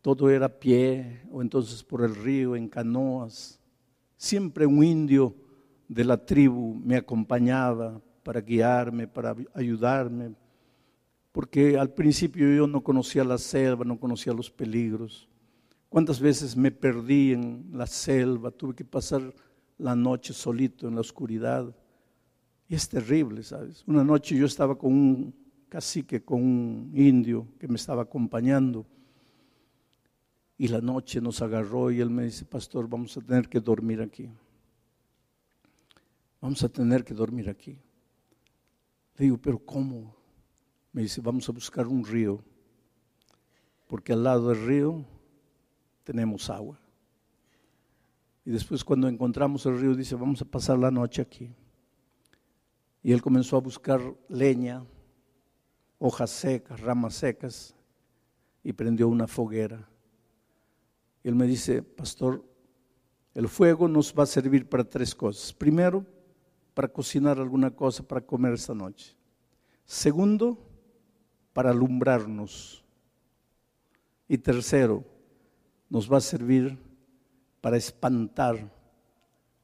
[0.00, 3.60] todo era a pie o entonces por el río en canoas.
[4.16, 5.34] Siempre un indio
[5.92, 10.34] de la tribu me acompañaba para guiarme, para ayudarme,
[11.32, 15.28] porque al principio yo no conocía la selva, no conocía los peligros.
[15.90, 18.50] ¿Cuántas veces me perdí en la selva?
[18.50, 19.34] Tuve que pasar
[19.76, 21.74] la noche solito en la oscuridad.
[22.68, 23.84] Y es terrible, ¿sabes?
[23.86, 25.34] Una noche yo estaba con un
[25.68, 28.86] cacique, con un indio que me estaba acompañando.
[30.56, 34.00] Y la noche nos agarró y él me dice, pastor, vamos a tener que dormir
[34.00, 34.30] aquí.
[36.42, 37.80] Vamos a tener que dormir aquí.
[39.16, 40.16] Le digo, pero ¿cómo?
[40.92, 42.42] Me dice, vamos a buscar un río,
[43.86, 45.04] porque al lado del río
[46.02, 46.80] tenemos agua.
[48.44, 51.54] Y después cuando encontramos el río, dice, vamos a pasar la noche aquí.
[53.04, 54.84] Y él comenzó a buscar leña,
[56.00, 57.72] hojas secas, ramas secas,
[58.64, 59.88] y prendió una foguera.
[61.22, 62.44] Y él me dice, pastor,
[63.32, 65.52] el fuego nos va a servir para tres cosas.
[65.52, 66.04] Primero,
[66.74, 69.14] para cocinar alguna cosa para comer esta noche.
[69.84, 70.58] Segundo,
[71.52, 72.84] para alumbrarnos.
[74.28, 75.04] Y tercero,
[75.90, 76.78] nos va a servir
[77.60, 78.72] para espantar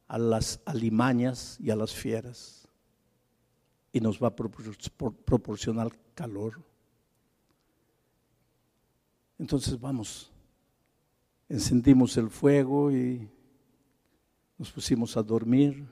[0.07, 2.69] a las alimañas y a las fieras
[3.93, 6.63] y nos va a proporcionar calor.
[9.39, 10.31] Entonces vamos,
[11.49, 13.29] encendimos el fuego y
[14.59, 15.87] nos pusimos a dormir.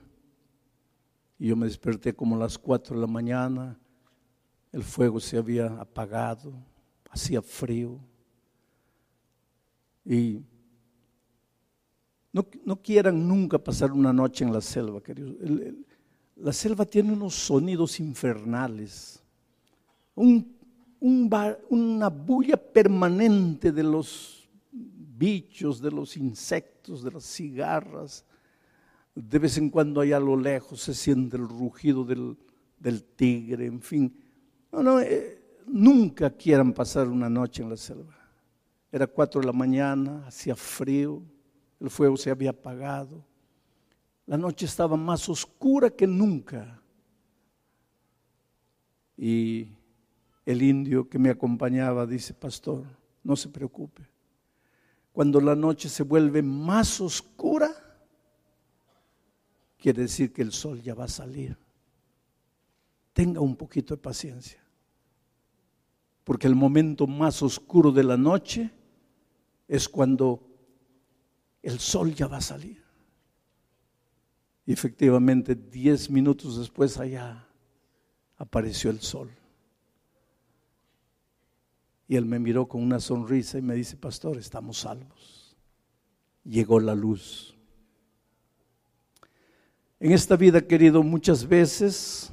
[1.39, 3.79] Y yo me desperté como a las cuatro de la mañana,
[4.73, 6.53] el fuego se había apagado,
[7.11, 7.99] hacía frío.
[10.05, 10.41] Y
[12.33, 15.37] no, no quieran nunca pasar una noche en la selva, queridos.
[16.37, 19.23] La selva tiene unos sonidos infernales,
[20.15, 28.25] una bulla permanente de los bichos, de los insectos, de las cigarras.
[29.17, 32.37] De vez en cuando allá a lo lejos se siente el rugido del,
[33.17, 34.17] tigre, en fin.
[34.71, 38.17] No, no, eh, nunca quieran pasar una noche en la selva.
[38.93, 41.21] Era cuatro de la mañana, hacía frío,
[41.81, 43.25] el fuego se había apagado
[44.27, 46.83] la noche estaba más oscura que nunca.
[49.17, 49.69] Y
[50.45, 52.85] el indio que me acompañaba dice, pastor,
[53.23, 54.03] no se preocupe.
[55.13, 57.71] Cuando la noche se vuelve más oscura,
[59.87, 61.57] quiere decir que el sol ya va a salir.
[63.13, 64.61] Tenga un poquito de paciencia.
[66.25, 68.69] Porque el momento más oscuro de la noche
[69.69, 70.45] es cuando
[71.63, 72.83] el sol ya va a salir.
[74.65, 77.47] Y efectivamente, diez minutos después allá
[78.39, 79.31] apareció el sol.
[82.09, 85.57] Y él me miró con una sonrisa y me dice, pastor, estamos salvos.
[86.43, 87.56] Llegó la luz.
[89.99, 92.31] En esta vida, querido, muchas veces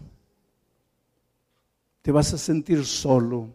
[2.01, 3.49] te vas a sentir solo,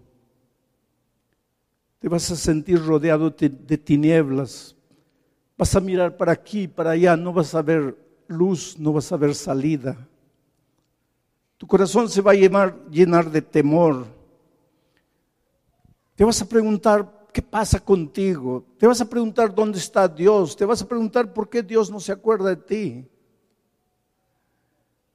[1.98, 4.74] te vas a sentir rodeado de, tinieblas,
[5.58, 7.98] vas a mirar para aquí, para allá, no vas a ver
[8.28, 10.08] luz, no vas a ver salida.
[11.58, 14.06] Tu corazón se va a llenar, llenar de temor.
[16.14, 18.64] Te vas a preguntar, ¿qué pasa contigo?
[18.78, 20.56] Te vas a preguntar, ¿dónde está Dios?
[20.56, 23.08] Te vas a preguntar, ¿por qué Dios no se acuerda de ti?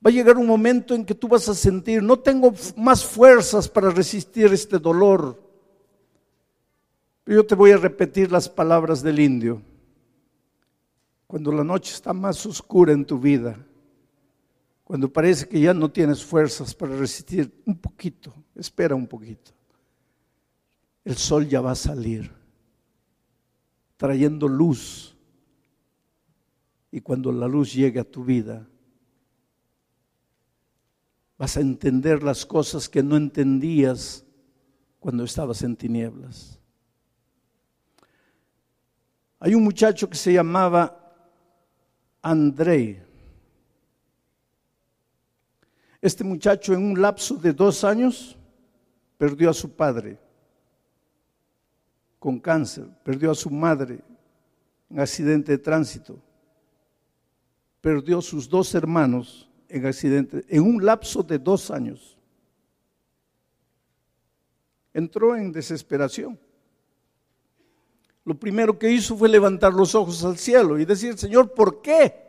[0.06, 3.70] Va a llegar un momento en que tú vas a sentir, no tengo más fuerzas
[3.70, 5.42] para resistir este dolor.
[7.26, 9.62] Yo te voy a repetir las palabras del indio.
[11.26, 13.66] Cuando la noche está más oscura en tu vida,
[14.84, 19.52] cuando parece que ya no tienes fuerzas para resistir, un poquito, espera un poquito.
[21.06, 22.30] El sol ya va a salir,
[23.96, 25.16] trayendo luz.
[26.92, 28.68] Y cuando la luz llegue a tu vida,
[31.38, 34.24] Vas a entender las cosas que no entendías
[35.00, 36.60] cuando estabas en tinieblas.
[39.40, 40.98] Hay un muchacho que se llamaba
[42.22, 43.04] Andrei.
[46.02, 48.38] Este muchacho en un lapso de dos años
[49.18, 50.20] perdió a su padre
[52.20, 54.00] con cáncer, perdió a su madre
[54.90, 56.22] en accidente de tránsito,
[57.82, 62.16] perdió a sus dos hermanos en accidente en un lapso de dos años.
[64.94, 66.40] Entró en desesperación.
[68.24, 72.22] Lo primero que hizo fue levantar los ojos al cielo y decir, Señor, ¿por qué?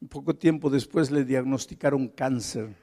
[0.00, 2.74] Un poco tiempo después le diagnosticaron cáncer.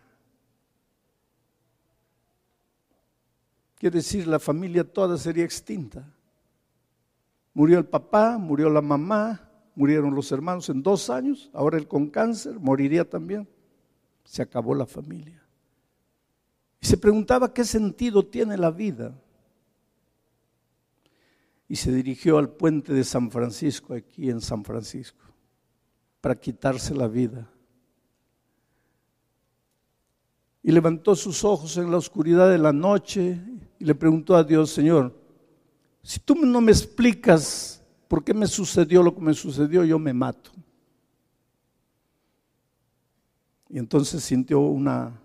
[3.80, 6.08] Quiere decir, la familia toda sería extinta.
[7.56, 9.45] Murió el papá, murió la mamá,
[9.76, 13.48] murieron los hermanos en dos años, ahora él con cáncer moriría también.
[14.24, 15.44] Se acabó la familia.
[16.80, 19.14] Y se preguntaba qué sentido tiene la vida.
[21.68, 25.24] Y se dirigió al puente de San Francisco, aquí en San Francisco,
[26.22, 27.50] para quitarse la vida.
[30.64, 33.40] Y levantó sus ojos en la oscuridad de la noche
[33.78, 35.16] y le preguntó a Dios, Señor,
[36.02, 37.85] si tú no me explicas
[38.16, 39.84] ¿por qué me sucedió lo que me sucedió?
[39.84, 40.50] Yo me mato.
[43.68, 45.20] Y entonces sintió una,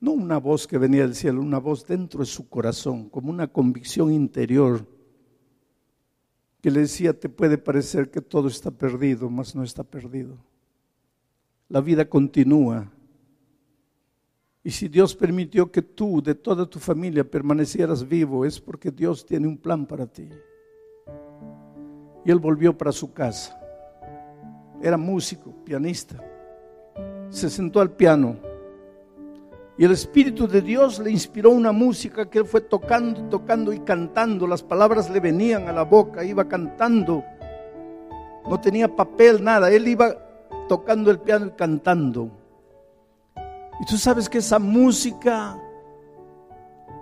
[0.00, 3.48] no una voz que venía del cielo, una voz dentro de su corazón, como una
[3.48, 4.88] convicción interior
[6.62, 10.38] que le decía, te puede parecer que todo está perdido, mas no está perdido.
[11.68, 12.90] La vida continúa.
[14.62, 19.26] Y si Dios permitió que tú, de toda tu familia, permanecieras vivo, es porque Dios
[19.26, 20.30] tiene un plan para ti.
[22.24, 23.58] Y él volvió para su casa.
[24.82, 26.16] Era músico, pianista.
[27.30, 28.36] Se sentó al piano.
[29.76, 33.80] Y el Espíritu de Dios le inspiró una música que él fue tocando, tocando y
[33.80, 34.46] cantando.
[34.46, 37.24] Las palabras le venían a la boca, iba cantando.
[38.48, 39.70] No tenía papel, nada.
[39.70, 40.16] Él iba
[40.68, 42.30] tocando el piano y cantando.
[43.80, 45.58] Y tú sabes que esa música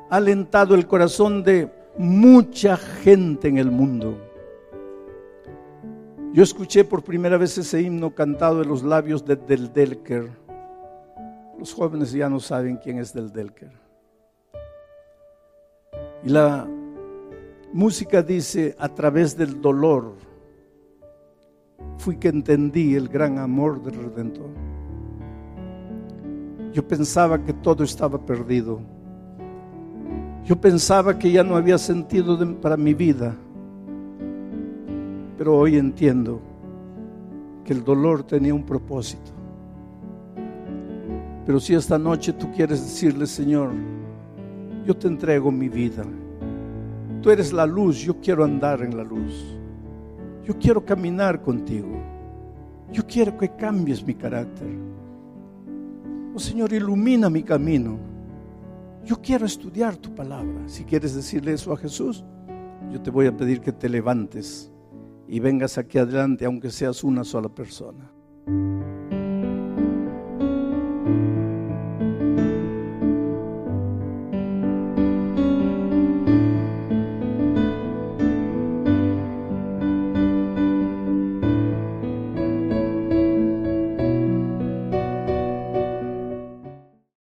[0.09, 4.32] ha alentado el corazón de mucha gente en el mundo.
[6.33, 10.31] Yo escuché por primera vez ese himno cantado de los labios de Del Delker.
[11.59, 13.71] Los jóvenes ya no saben quién es Del Delker.
[16.25, 16.67] Y la
[17.75, 20.15] música dice, a través del dolor
[21.99, 24.49] fui que entendí el gran amor del Redentor.
[26.73, 28.81] Yo pensaba que todo estaba perdido.
[30.45, 33.37] Yo pensaba que ya no había sentido para mi vida.
[35.37, 36.41] Pero hoy entiendo
[37.65, 39.33] que el dolor tenía un propósito.
[41.45, 43.71] Pero si esta noche tú quieres decirle, Señor,
[44.87, 46.05] yo te entrego mi vida.
[47.21, 49.57] Tú eres la luz, yo quiero andar en la luz.
[50.45, 52.01] Yo quiero caminar contigo.
[52.93, 54.69] Yo quiero que cambies mi carácter.
[56.35, 57.99] Oh Señor, ilumina mi camino.
[59.05, 60.63] Yo quiero estudiar tu palabra.
[60.67, 62.25] Si quieres decirle eso a Jesús,
[62.91, 64.72] yo te voy a pedir que te levantes
[65.33, 68.13] y vengas aquí adelante, aunque seas una sola persona.